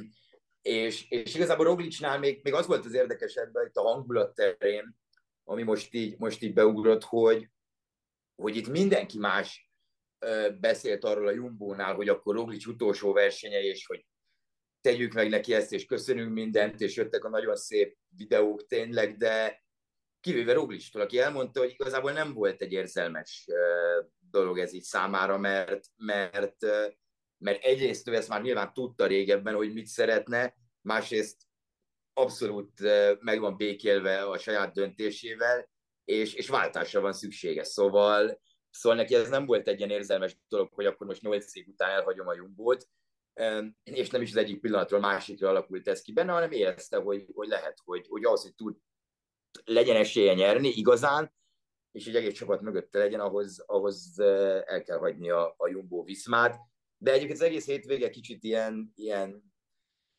és, 0.62 1.10
és 1.10 1.34
igazából 1.34 1.64
Roglicnál 1.64 2.18
még, 2.18 2.40
még 2.42 2.52
az 2.52 2.66
volt 2.66 2.84
az 2.84 2.94
érdekesebb 2.94 3.52
itt 3.66 3.76
a 3.76 3.82
hangulat 3.82 4.34
terén, 4.34 4.96
ami 5.44 5.62
most 5.62 5.94
így, 5.94 6.18
most 6.18 6.42
így 6.42 6.52
beugrott, 6.52 7.04
hogy, 7.04 7.50
hogy 8.42 8.56
itt 8.56 8.68
mindenki 8.68 9.18
más 9.18 9.71
beszélt 10.60 11.04
arról 11.04 11.26
a 11.26 11.32
Jumbónál, 11.32 11.94
hogy 11.94 12.08
akkor 12.08 12.34
Roglic 12.34 12.66
utolsó 12.66 13.12
versenye, 13.12 13.62
és 13.62 13.86
hogy 13.86 14.06
tegyük 14.80 15.12
meg 15.12 15.28
neki 15.28 15.54
ezt, 15.54 15.72
és 15.72 15.84
köszönünk 15.84 16.32
mindent, 16.32 16.80
és 16.80 16.96
jöttek 16.96 17.24
a 17.24 17.28
nagyon 17.28 17.56
szép 17.56 17.96
videók 18.16 18.66
tényleg, 18.66 19.16
de 19.16 19.64
kivéve 20.20 20.52
Roglicstól, 20.52 21.02
aki 21.02 21.18
elmondta, 21.18 21.60
hogy 21.60 21.70
igazából 21.70 22.12
nem 22.12 22.32
volt 22.32 22.62
egy 22.62 22.72
érzelmes 22.72 23.46
dolog 24.30 24.58
ez 24.58 24.72
így 24.72 24.82
számára, 24.82 25.38
mert, 25.38 25.86
mert, 25.96 26.56
mert 27.38 27.64
egyrészt 27.64 28.08
ő 28.08 28.14
ezt 28.14 28.28
már 28.28 28.42
nyilván 28.42 28.72
tudta 28.72 29.06
régebben, 29.06 29.54
hogy 29.54 29.72
mit 29.72 29.86
szeretne, 29.86 30.54
másrészt 30.80 31.36
abszolút 32.12 32.80
meg 33.20 33.40
van 33.40 33.56
békélve 33.56 34.22
a 34.22 34.38
saját 34.38 34.72
döntésével, 34.72 35.70
és, 36.04 36.34
és 36.34 36.48
váltásra 36.48 37.00
van 37.00 37.12
szüksége. 37.12 37.64
Szóval 37.64 38.40
Szóval 38.72 38.98
neki 38.98 39.14
ez 39.14 39.28
nem 39.28 39.46
volt 39.46 39.68
egy 39.68 39.78
ilyen 39.78 39.90
érzelmes 39.90 40.36
dolog, 40.48 40.68
hogy 40.72 40.86
akkor 40.86 41.06
most 41.06 41.22
8 41.22 41.56
év 41.56 41.66
után 41.68 41.90
elhagyom 41.90 42.26
a 42.26 42.34
Jumbót, 42.34 42.88
és 43.82 44.10
nem 44.10 44.22
is 44.22 44.30
az 44.30 44.36
egyik 44.36 44.60
pillanatról 44.60 45.00
másikra 45.00 45.48
alakult 45.48 45.88
ez 45.88 46.02
ki 46.02 46.12
benne, 46.12 46.32
hanem 46.32 46.50
érezte, 46.50 46.96
hogy, 46.96 47.26
hogy 47.34 47.48
lehet, 47.48 47.80
hogy, 47.84 48.06
hogy 48.08 48.24
ahhoz, 48.24 48.42
hogy 48.42 48.54
tud 48.54 48.76
legyen 49.64 49.96
esélye 49.96 50.34
nyerni 50.34 50.68
igazán, 50.68 51.32
és 51.92 52.06
egy 52.06 52.16
egész 52.16 52.34
csapat 52.34 52.60
mögötte 52.60 52.98
legyen, 52.98 53.20
ahhoz, 53.20 53.64
ahhoz 53.66 54.18
el 54.64 54.82
kell 54.82 54.98
hagyni 54.98 55.30
a, 55.30 55.54
a 55.56 55.68
Jumbo 55.68 56.02
Viszmát. 56.02 56.56
De 56.96 57.12
egyébként 57.12 57.38
az 57.38 57.44
egész 57.46 57.66
hétvége 57.66 58.10
kicsit 58.10 58.44
ilyen, 58.44 58.92
ilyen 58.94 59.52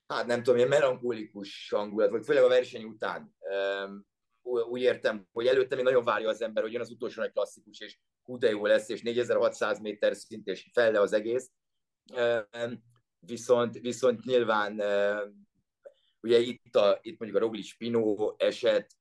hát 0.08 0.26
nem 0.26 0.38
tudom, 0.38 0.56
ilyen 0.56 0.70
melankolikus 0.70 1.70
hangulat 1.70 2.10
volt, 2.10 2.26
főleg 2.26 2.44
a 2.44 2.48
verseny 2.48 2.84
után. 2.84 3.36
Úgy 4.44 4.82
értem, 4.82 5.28
hogy 5.32 5.48
előtte 5.48 5.76
még 5.76 5.84
nagyon 5.84 6.04
várja 6.04 6.30
az 6.30 6.42
ember, 6.42 6.64
hogy 6.64 6.72
jön 6.72 6.82
az 6.82 6.92
utolsó 6.92 7.22
nagy 7.22 7.32
klasszikus, 7.32 7.80
és 7.80 8.00
hú 8.24 8.38
de 8.38 8.50
jó 8.50 8.66
lesz, 8.66 8.90
és 8.90 9.02
4600 9.02 9.80
méter 9.80 10.16
szint, 10.16 10.48
és 10.48 10.70
felle 10.74 11.00
az 11.00 11.14
egész. 11.14 11.52
Viszont, 13.20 13.80
viszont 13.80 14.24
nyilván 14.24 14.82
ugye 16.22 16.38
itt, 16.38 16.76
a, 16.76 17.00
itt 17.02 17.20
mondjuk 17.20 17.42
a 17.42 17.46
Roglic 17.46 17.78
Pino 17.78 18.34
eset, 18.38 18.96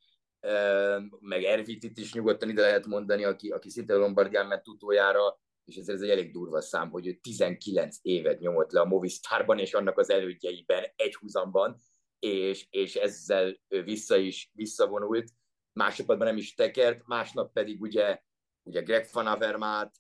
meg 1.21 1.45
Ervitit 1.45 1.99
is 1.99 2.13
nyugodtan 2.13 2.49
ide 2.49 2.61
lehet 2.61 2.87
mondani, 2.87 3.25
aki, 3.25 3.51
aki 3.51 3.71
szinte 3.71 3.95
Lombardián 3.95 4.47
ment 4.47 4.69
utoljára, 4.69 5.41
és 5.65 5.77
ez, 5.77 5.89
ez 5.89 6.01
egy 6.01 6.11
elég 6.11 6.33
durva 6.33 6.61
szám, 6.61 6.91
hogy 6.91 7.07
ő 7.07 7.13
19 7.13 7.97
évet 8.03 8.41
nyomott 8.41 8.73
le 8.73 8.81
a 8.81 8.85
Movistarban 8.85 9.59
és 9.59 9.75
annak 9.75 9.99
az 9.99 10.11
elődjeiben, 10.11 10.85
egy 10.97 11.15
húzamban, 11.15 11.81
és, 12.25 12.67
és 12.71 12.95
ezzel 12.95 13.61
vissza 13.69 14.17
is 14.17 14.51
visszavonult. 14.53 15.31
Másodpadban 15.73 16.27
nem 16.27 16.37
is 16.37 16.55
tekert, 16.55 17.07
másnap 17.07 17.53
pedig 17.53 17.81
ugye 17.81 18.21
ugye 18.63 18.81
Greg 18.81 19.09
Van 19.13 19.27
Avermaet, 19.27 19.95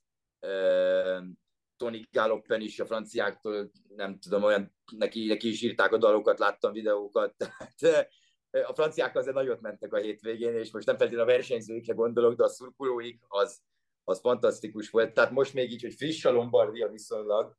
Tony 1.77 2.07
Galloppen 2.11 2.61
is 2.61 2.81
a 2.81 2.87
franciáktól, 2.87 3.71
nem 3.97 4.19
tudom, 4.19 4.43
olyan, 4.43 4.75
neki, 4.97 5.27
neki 5.27 5.49
is 5.49 5.63
írták 5.63 5.93
a 5.93 5.99
dalokat, 5.99 6.39
láttam 6.39 6.73
videókat, 6.73 7.35
tehát 7.79 8.09
a 8.51 8.75
franciák 8.75 9.17
azért 9.17 9.35
nagyot 9.35 9.61
mentek 9.61 9.93
a 9.93 9.99
hétvégén, 9.99 10.55
és 10.55 10.73
most 10.73 10.87
nem 10.87 10.97
feltétlenül 10.97 11.31
a 11.31 11.35
versenyzőikre 11.35 11.95
gondolok, 11.95 12.35
de 12.35 12.45
a 12.45 12.49
szurkolóik 12.49 13.21
az, 13.29 13.61
az 14.05 14.21
fantasztikus 14.21 14.91
volt. 14.91 15.15
Tehát 15.15 15.31
most 15.31 15.55
még 15.55 15.71
így, 15.71 15.83
hogy 15.83 15.95
friss 15.95 16.25
a 16.25 16.31
Lombardia 16.31 16.89
viszonylag, 16.89 17.57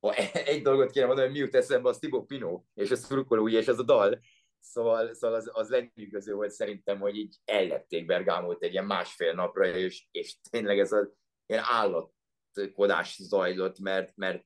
ha 0.00 0.14
egy 0.44 0.62
dolgot 0.62 0.90
kéne 0.90 1.06
mondani, 1.06 1.26
hogy 1.26 1.36
mi 1.36 1.42
jut 1.42 1.54
eszembe, 1.54 1.88
az 1.88 1.98
Thibaut 1.98 2.26
Pinot, 2.26 2.64
és 2.74 2.90
a 2.90 2.96
szurkolói, 2.96 3.54
és 3.54 3.66
ez 3.66 3.78
a 3.78 3.82
dal, 3.82 4.20
Szóval, 4.62 5.14
szóval 5.14 5.36
az, 5.36 5.50
az 5.52 5.68
lenyűgöző 5.68 6.34
volt 6.34 6.50
szerintem, 6.50 7.00
hogy 7.00 7.16
így 7.16 7.36
ellették 7.44 8.06
Bergámot 8.06 8.62
egy 8.62 8.72
ilyen 8.72 8.84
másfél 8.84 9.32
napra, 9.32 9.66
és, 9.66 10.06
és 10.10 10.36
tényleg 10.50 10.78
ez 10.78 10.92
az 10.92 11.12
ilyen 11.46 11.62
állatkodás 11.66 13.16
zajlott, 13.22 13.78
mert, 13.78 14.16
mert 14.16 14.44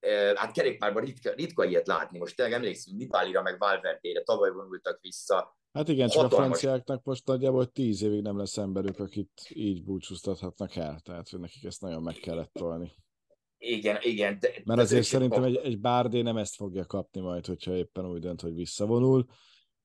e, 0.00 0.38
hát 0.38 0.52
kerékpárban 0.52 1.04
ritka, 1.04 1.32
ritka 1.32 1.64
ilyet 1.64 1.86
látni. 1.86 2.18
Most 2.18 2.36
tényleg 2.36 2.54
emlékszem, 2.54 2.96
Nibálira 2.96 3.42
meg 3.42 3.58
Valverdére 3.58 4.22
tavaly 4.22 4.50
vonultak 4.50 5.00
vissza. 5.00 5.58
Hát 5.72 5.88
igen, 5.88 6.08
csak 6.08 6.22
Hatalmas... 6.22 6.46
a 6.46 6.58
franciáknak 6.58 7.04
most 7.04 7.26
nagyjából 7.26 7.72
tíz 7.72 8.02
évig 8.02 8.22
nem 8.22 8.38
lesz 8.38 8.56
emberük, 8.56 8.98
akit 8.98 9.32
így 9.48 9.84
búcsúztathatnak 9.84 10.76
el, 10.76 11.00
tehát 11.00 11.28
hogy 11.28 11.40
nekik 11.40 11.64
ezt 11.64 11.80
nagyon 11.80 12.02
meg 12.02 12.14
kellett 12.14 12.52
tolni. 12.52 12.92
Igen, 13.66 13.98
igen. 14.00 14.38
De, 14.40 14.50
Mert 14.64 14.80
azért 14.80 15.04
szerintem 15.04 15.42
egy, 15.42 15.56
egy 15.56 15.80
Bárdé 15.80 16.20
nem 16.20 16.36
ezt 16.36 16.54
fogja 16.54 16.86
kapni 16.86 17.20
majd, 17.20 17.46
hogyha 17.46 17.76
éppen 17.76 18.06
úgy 18.06 18.20
dönt, 18.20 18.40
hogy 18.40 18.54
visszavonul, 18.54 19.26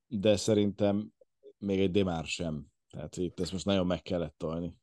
de 0.06 0.36
szerintem 0.36 1.12
még 1.58 1.80
egy 1.80 1.90
Demár 1.90 2.24
sem. 2.24 2.66
Tehát 2.90 3.16
itt 3.16 3.40
ezt 3.40 3.52
most 3.52 3.64
nagyon 3.64 3.86
meg 3.86 4.02
kellett 4.02 4.34
tolni. 4.38 4.74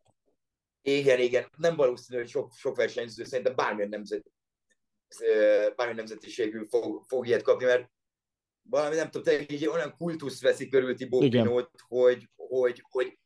Igen, 0.81 1.19
igen. 1.19 1.45
Nem 1.57 1.75
valószínű, 1.75 2.19
hogy 2.19 2.29
sok, 2.29 2.53
sok 2.53 2.75
versenyző 2.75 3.23
szerintem 3.23 3.55
bármilyen, 3.55 3.89
nemzet, 3.89 4.31
bármilyen 5.75 5.95
nemzetiségű 5.95 6.63
fog, 6.63 7.03
fog 7.07 7.27
ilyet 7.27 7.41
kapni, 7.41 7.65
mert 7.65 7.91
valami 8.61 8.95
nem 8.95 9.09
tudom, 9.09 9.35
egy 9.47 9.67
olyan 9.67 9.95
kultusz 9.97 10.41
veszi 10.41 10.67
körül 10.67 10.95
Tibó 10.95 11.19
Pinót, 11.19 11.69
hogy, 11.87 12.29
hogy, 12.35 12.83
hogy, 12.89 13.19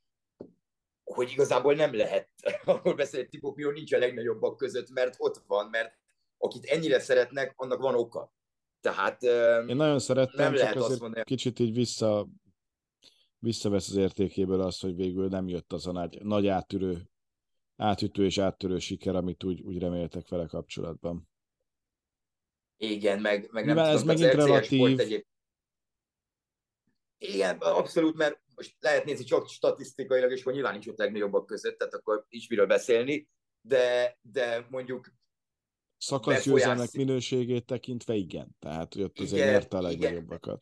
hogy 1.13 1.31
igazából 1.31 1.73
nem 1.73 1.95
lehet 1.95 2.29
beszélni, 2.95 3.25
hogy 3.25 3.29
Tibó 3.29 3.53
Pinó 3.53 3.69
nincs 3.69 3.93
a 3.93 3.97
legnagyobbak 3.97 4.57
között, 4.57 4.89
mert 4.89 5.15
ott 5.17 5.43
van, 5.47 5.69
mert 5.69 5.93
akit 6.37 6.65
ennyire 6.65 6.99
szeretnek, 6.99 7.53
annak 7.55 7.79
van 7.81 7.95
oka. 7.95 8.33
Tehát 8.81 9.23
Én 9.67 9.75
nagyon 9.75 9.99
szerettem, 9.99 10.43
nem 10.43 10.51
csak 10.51 10.61
lehet 10.61 10.75
azért 10.75 10.91
azt 10.91 11.01
mondani. 11.01 11.23
kicsit 11.23 11.59
így 11.59 11.73
vissza, 11.73 12.27
visszavesz 13.37 13.89
az 13.89 13.95
értékéből 13.95 14.61
az, 14.61 14.79
hogy 14.79 14.95
végül 14.95 15.27
nem 15.27 15.47
jött 15.47 15.73
az 15.73 15.87
a 15.87 15.91
nagy, 15.91 16.21
nagy 16.23 16.47
átürő, 16.47 17.09
átütő 17.75 18.25
és 18.25 18.37
áttörő 18.37 18.79
siker, 18.79 19.15
amit 19.15 19.43
úgy, 19.43 19.61
úgy 19.61 19.77
reméltek 19.77 20.27
vele 20.27 20.45
kapcsolatban. 20.45 21.29
Igen, 22.77 23.19
meg, 23.19 23.49
meg 23.51 23.65
nem 23.65 23.75
tudom, 23.75 23.91
ez 23.91 24.03
megint 24.03 24.33
relatív. 24.33 24.99
Egyéb... 24.99 25.25
Igen, 27.17 27.57
abszolút, 27.57 28.15
mert 28.15 28.41
most 28.61 28.75
lehet 28.79 29.05
nézni 29.05 29.23
csak 29.23 29.47
statisztikailag, 29.47 30.31
és 30.31 30.43
hogy 30.43 30.53
nyilván 30.53 30.71
nincs 30.71 30.87
ott 30.87 30.97
legnagyobbak 30.97 31.45
között, 31.45 31.77
tehát 31.77 31.93
akkor 31.93 32.25
nincs 32.29 32.49
miről 32.49 32.65
beszélni, 32.65 33.29
de, 33.61 34.17
de 34.21 34.67
mondjuk 34.69 35.13
szakaszgyőzelmek 35.97 36.91
minőségét 36.91 37.65
tekintve 37.65 38.13
igen. 38.13 38.55
Tehát, 38.59 38.93
hogy 38.93 39.03
ott 39.03 39.19
azért 39.19 39.45
nyerte 39.45 39.77
a 39.77 39.81
legnagyobbakat. 39.81 40.61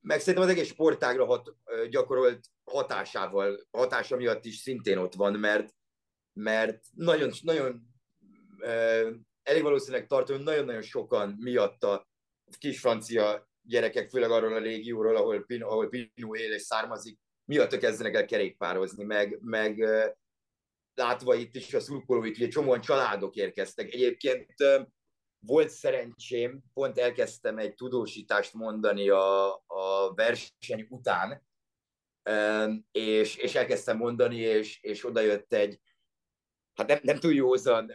Meg 0.00 0.20
szerintem 0.20 0.42
az 0.42 0.48
egész 0.50 0.68
sportágra 0.68 1.26
hat, 1.26 1.54
gyakorolt 1.90 2.46
hatásával, 2.70 3.60
hatása 3.70 4.16
miatt 4.16 4.44
is 4.44 4.56
szintén 4.56 4.98
ott 4.98 5.14
van, 5.14 5.32
mert, 5.32 5.74
mert 6.32 6.84
nagyon, 6.90 7.32
nagyon 7.42 7.82
elég 9.42 9.62
valószínűleg 9.62 10.06
tartom, 10.06 10.36
hogy 10.36 10.44
nagyon-nagyon 10.44 10.82
sokan 10.82 11.36
miatta 11.38 12.08
kis 12.58 12.80
francia 12.80 13.48
gyerekek, 13.66 14.08
főleg 14.10 14.30
arról 14.30 14.54
a 14.54 14.58
régióról, 14.58 15.16
ahol, 15.16 15.44
Pin, 15.44 15.62
ahol 15.62 15.88
Pinot 15.88 16.36
él 16.36 16.52
és 16.52 16.62
származik, 16.62 17.18
miatta 17.44 17.78
kezdenek 17.78 18.14
el 18.14 18.24
kerékpározni, 18.24 19.04
meg, 19.04 19.38
meg 19.40 19.84
látva 20.94 21.34
itt 21.34 21.54
is 21.54 21.74
a 21.74 21.80
szurkolóik, 21.80 22.36
ugye 22.36 22.48
csomóan 22.48 22.80
családok 22.80 23.34
érkeztek. 23.34 23.92
Egyébként 23.92 24.54
volt 25.46 25.68
szerencsém, 25.68 26.62
pont 26.72 26.98
elkezdtem 26.98 27.58
egy 27.58 27.74
tudósítást 27.74 28.54
mondani 28.54 29.08
a, 29.08 29.54
a 29.54 30.14
verseny 30.14 30.86
után, 30.88 31.46
és, 32.92 33.36
és 33.36 33.54
elkezdtem 33.54 33.96
mondani, 33.96 34.36
és, 34.36 34.82
és 34.82 35.04
oda 35.04 35.20
jött 35.20 35.52
egy, 35.52 35.80
hát 36.74 36.88
nem, 36.88 36.98
nem 37.02 37.18
túl 37.18 37.34
józan 37.34 37.92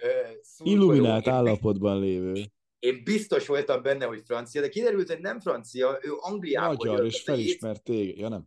Illuminált 0.58 1.28
állapotban 1.28 2.00
lévő. 2.00 2.44
Én 2.80 3.04
biztos 3.04 3.48
voltam 3.48 3.82
benne, 3.82 4.06
hogy 4.06 4.22
francia, 4.26 4.62
de 4.62 4.70
kiderült, 4.70 5.08
hogy 5.08 5.20
nem 5.20 5.40
francia, 5.40 6.00
ő 6.02 6.14
Angliából 6.20 6.76
Magyar, 6.76 6.98
jött. 6.98 7.06
és 7.06 7.22
felismert 7.22 7.84
téged, 7.84 8.18
ja 8.18 8.28
nem? 8.28 8.44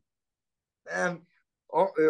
Nem, 0.83 1.27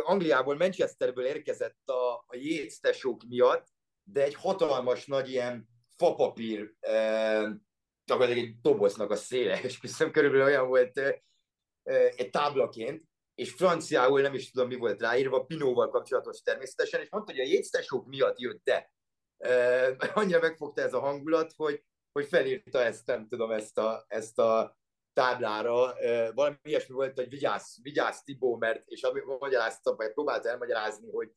Angliából, 0.04 0.56
Manchesterből 0.56 1.24
érkezett 1.24 1.88
a, 1.88 2.14
a 2.14 2.36
Yates 2.36 2.78
tesók 2.80 3.22
miatt, 3.28 3.66
de 4.04 4.22
egy 4.22 4.34
hatalmas 4.34 5.06
nagy 5.06 5.30
ilyen 5.30 5.68
fapapír, 5.96 6.74
eh, 6.80 7.50
gyakorlatilag 8.04 8.48
egy 8.48 8.60
doboznak 8.60 9.10
a 9.10 9.16
széle, 9.16 9.60
és 9.60 9.80
viszont 9.80 10.12
körülbelül 10.12 10.44
olyan 10.46 10.68
volt 10.68 10.98
eh, 10.98 11.14
egy 12.16 12.30
táblaként, 12.30 13.02
és 13.34 13.52
franciául 13.52 14.20
nem 14.20 14.34
is 14.34 14.50
tudom, 14.50 14.68
mi 14.68 14.76
volt 14.76 15.00
ráírva, 15.00 15.44
Pinóval 15.44 15.88
kapcsolatos 15.88 16.42
természetesen, 16.42 17.00
és 17.00 17.10
mondta, 17.10 17.32
hogy 17.32 17.40
a 17.40 17.46
Yates 17.46 17.70
tesók 17.70 18.06
miatt 18.06 18.38
jött, 18.38 18.64
de 18.64 18.90
eh, 19.36 19.96
annyira 20.14 20.40
megfogta 20.40 20.82
ez 20.82 20.94
a 20.94 21.00
hangulat, 21.00 21.52
hogy, 21.56 21.84
hogy 22.12 22.26
felírta 22.26 22.82
ezt, 22.82 23.06
nem 23.06 23.28
tudom, 23.28 23.50
ezt 23.50 23.78
a, 23.78 24.04
ezt 24.08 24.38
a 24.38 24.76
táblára, 25.12 25.94
valami 26.34 26.56
ilyesmi 26.62 26.94
volt, 26.94 27.16
hogy 27.16 27.28
vigyázz, 27.28 27.76
vigyázz 27.82 28.18
Tibó, 28.18 28.56
mert, 28.56 28.82
és 28.86 29.06
magyarázta, 29.38 29.94
vagy 29.94 30.12
próbálta 30.12 30.48
elmagyarázni, 30.48 31.10
hogy 31.10 31.32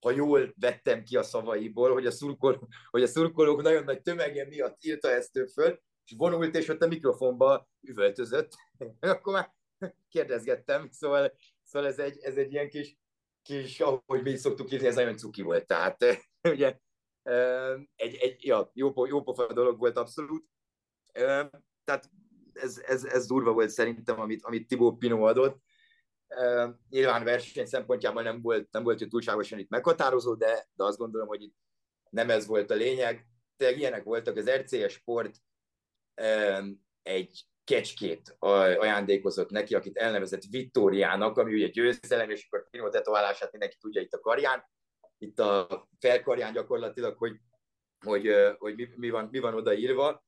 ha 0.00 0.10
jól 0.10 0.54
vettem 0.60 1.02
ki 1.02 1.16
a 1.16 1.22
szavaiból, 1.22 1.92
hogy 1.92 2.06
a, 2.06 2.10
szurkol, 2.10 2.68
hogy 2.90 3.02
a 3.02 3.06
szurkolók 3.06 3.62
nagyon 3.62 3.84
nagy 3.84 4.02
tömege 4.02 4.46
miatt 4.46 4.84
írta 4.84 5.10
ezt 5.10 5.36
ő 5.36 5.46
föl, 5.46 5.80
és 6.04 6.14
vonult, 6.16 6.56
és 6.56 6.68
ott 6.68 6.82
a 6.82 6.86
mikrofonba 6.86 7.68
üvöltözött. 7.80 8.54
Akkor 9.00 9.32
már 9.32 9.54
kérdezgettem, 10.08 10.88
szóval, 10.90 11.36
szóval 11.62 11.88
ez, 11.88 11.98
egy, 11.98 12.18
ez 12.20 12.36
egy 12.36 12.52
ilyen 12.52 12.68
kis, 12.68 12.96
kis, 13.42 13.80
ahogy 13.80 14.22
mi 14.22 14.36
szoktuk 14.36 14.72
írni, 14.72 14.86
ez 14.86 14.94
nagyon 14.94 15.16
cuki 15.16 15.42
volt. 15.42 15.66
Tehát 15.66 16.04
ugye 16.54 16.78
egy, 17.96 18.14
egy 18.14 18.44
ja, 18.44 18.70
jó, 18.74 19.06
jó 19.06 19.22
pofa 19.22 19.52
dolog 19.52 19.78
volt 19.78 19.96
abszolút. 19.96 20.44
Tehát 21.84 22.10
ez, 22.52 22.78
ez, 22.86 23.04
ez 23.04 23.26
durva 23.26 23.52
volt 23.52 23.70
szerintem, 23.70 24.20
amit, 24.20 24.44
amit 24.44 24.68
Tibó 24.68 24.96
Pino 24.96 25.22
adott. 25.22 25.62
Nyilván 26.88 27.24
verseny 27.24 27.66
szempontjából 27.66 28.22
nem 28.22 28.42
volt, 28.42 28.68
nem 28.70 28.82
volt 28.82 29.08
túlságosan 29.08 29.58
itt 29.58 29.68
meghatározó, 29.68 30.34
de, 30.34 30.68
de 30.72 30.84
azt 30.84 30.98
gondolom, 30.98 31.28
hogy 31.28 31.42
itt 31.42 31.56
nem 32.10 32.30
ez 32.30 32.46
volt 32.46 32.70
a 32.70 32.74
lényeg. 32.74 33.26
Tényleg 33.56 33.78
ilyenek 33.78 34.04
voltak, 34.04 34.36
az 34.36 34.50
RCS 34.50 34.92
Sport 34.92 35.36
egy 37.02 37.44
kecskét 37.64 38.36
ajándékozott 38.38 39.50
neki, 39.50 39.74
akit 39.74 39.96
elnevezett 39.96 40.44
Vittóriának, 40.50 41.38
ami 41.38 41.54
ugye 41.54 41.68
győzelem, 41.68 42.30
és 42.30 42.46
akkor 42.46 42.70
Pino 42.70 42.88
tetoválását 42.88 43.50
mindenki 43.50 43.76
tudja 43.80 44.00
itt 44.00 44.12
a 44.12 44.20
karján, 44.20 44.64
itt 45.18 45.38
a 45.38 45.88
felkarján 45.98 46.52
gyakorlatilag, 46.52 47.16
hogy, 47.16 47.40
hogy, 48.04 48.30
hogy 48.58 48.74
mi, 48.74 48.88
mi, 48.96 49.10
van, 49.10 49.28
mi 49.30 49.38
van 49.38 49.54
odaírva. 49.54 50.24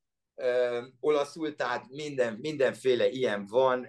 Olaszul, 0.99 1.55
tehát 1.55 1.89
minden, 1.89 2.33
mindenféle 2.33 3.09
ilyen 3.09 3.45
van, 3.45 3.87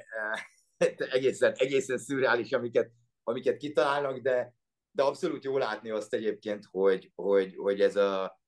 egészen, 0.96 1.52
egészen 1.56 1.98
szürreális, 1.98 2.52
amiket, 2.52 2.90
amiket 3.22 3.56
kitalálnak, 3.56 4.18
de, 4.18 4.54
de 4.90 5.02
abszolút 5.02 5.44
jó 5.44 5.58
látni 5.58 5.90
azt 5.90 6.14
egyébként, 6.14 6.64
hogy, 6.70 7.12
hogy, 7.14 7.54
hogy 7.56 7.80
ez 7.80 7.96
a, 7.96 8.40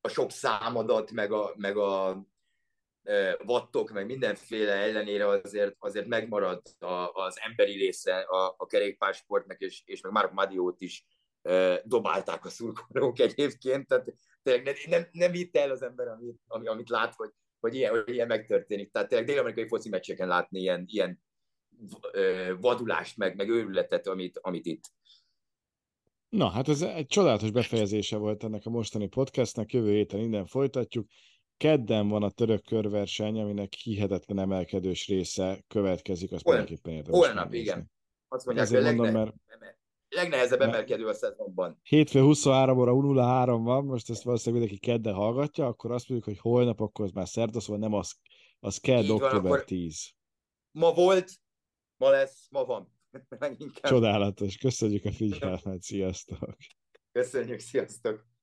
a 0.00 0.08
sok 0.08 0.30
számadat, 0.30 1.10
meg 1.10 1.32
a, 1.32 1.54
meg 1.56 1.76
a 1.76 2.24
vattok, 3.44 3.90
meg 3.90 4.06
mindenféle 4.06 4.72
ellenére 4.72 5.26
azért, 5.26 5.74
azért 5.78 6.06
megmarad 6.06 6.62
a, 6.78 7.10
az 7.12 7.40
emberi 7.40 7.76
része 7.76 8.18
a, 8.18 8.54
a 8.58 8.66
kerékpársportnak, 8.66 9.60
és, 9.60 9.82
és 9.84 10.00
meg 10.00 10.12
Mark 10.12 10.32
Madiót 10.32 10.80
is 10.80 11.04
dobálták 11.84 12.44
a 12.44 12.48
szurkolók 12.48 13.18
egyébként, 13.18 13.86
tehát 13.86 14.14
tényleg 14.42 14.76
nem, 14.88 15.06
nem 15.12 15.32
hitt 15.32 15.56
el 15.56 15.70
az 15.70 15.82
ember, 15.82 16.08
amit, 16.08 16.40
amit 16.46 16.88
lát, 16.88 17.14
hogy, 17.14 17.30
hogy, 17.60 17.74
ilyen, 17.74 17.90
hogy 17.90 18.14
ilyen 18.14 18.26
megtörténik. 18.26 18.90
Tehát 18.90 19.08
tényleg 19.08 19.26
dél-amerikai 19.26 19.66
foci 19.66 19.88
meccseken 19.88 20.28
látni 20.28 20.60
ilyen, 20.60 20.84
ilyen 20.86 21.22
vadulást, 22.60 23.16
meg, 23.16 23.36
meg 23.36 23.48
őrületet, 23.48 24.06
amit, 24.06 24.38
amit 24.38 24.66
itt. 24.66 24.84
Na, 26.28 26.48
hát 26.48 26.68
ez 26.68 26.82
egy 26.82 27.06
csodálatos 27.06 27.50
befejezése 27.50 28.16
volt 28.16 28.44
ennek 28.44 28.66
a 28.66 28.70
mostani 28.70 29.08
podcastnek, 29.08 29.72
jövő 29.72 29.92
héten 29.92 30.20
innen 30.20 30.46
folytatjuk. 30.46 31.06
Kedden 31.56 32.08
van 32.08 32.22
a 32.22 32.30
török 32.30 32.62
körverseny, 32.64 33.40
aminek 33.40 33.72
hihetetlen 33.72 34.38
emelkedős 34.38 35.06
része 35.06 35.64
következik, 35.68 36.32
azt 36.32 36.44
mindenképpen 36.44 36.92
érdemes 36.92 37.26
Holnap, 37.26 37.52
igen. 37.52 37.90
Azt 38.28 38.46
mondják, 38.46 38.68
hogy 38.68 38.82
mondom, 38.82 39.12
mert 39.12 39.34
legnehezebb 40.08 40.60
emelkedő 40.60 41.06
a 41.06 41.14
szezonban. 41.14 41.80
Hétfő 41.82 42.20
23 42.20 42.78
óra 42.78 43.22
03 43.22 43.64
van, 43.64 43.84
most 43.84 44.10
ezt 44.10 44.22
valószínűleg 44.22 44.62
mindenki 44.62 44.90
kedden 44.90 45.14
hallgatja, 45.14 45.66
akkor 45.66 45.90
azt 45.90 46.08
mondjuk, 46.08 46.30
hogy 46.30 46.52
holnap, 46.52 46.80
akkor 46.80 47.04
az 47.04 47.10
már 47.10 47.28
szerda, 47.28 47.60
szóval 47.60 47.80
nem 47.80 47.92
az, 47.92 48.14
az 48.60 48.78
kell 48.78 49.08
október 49.08 49.64
10. 49.64 50.10
Ma 50.70 50.92
volt, 50.92 51.32
ma 51.96 52.10
lesz, 52.10 52.46
ma 52.50 52.64
van. 52.64 52.94
Csodálatos, 53.82 54.56
köszönjük 54.56 55.04
a 55.04 55.12
figyelmet, 55.12 55.82
sziasztok! 55.82 56.56
Köszönjük, 57.12 57.58
sziasztok! 57.58 58.35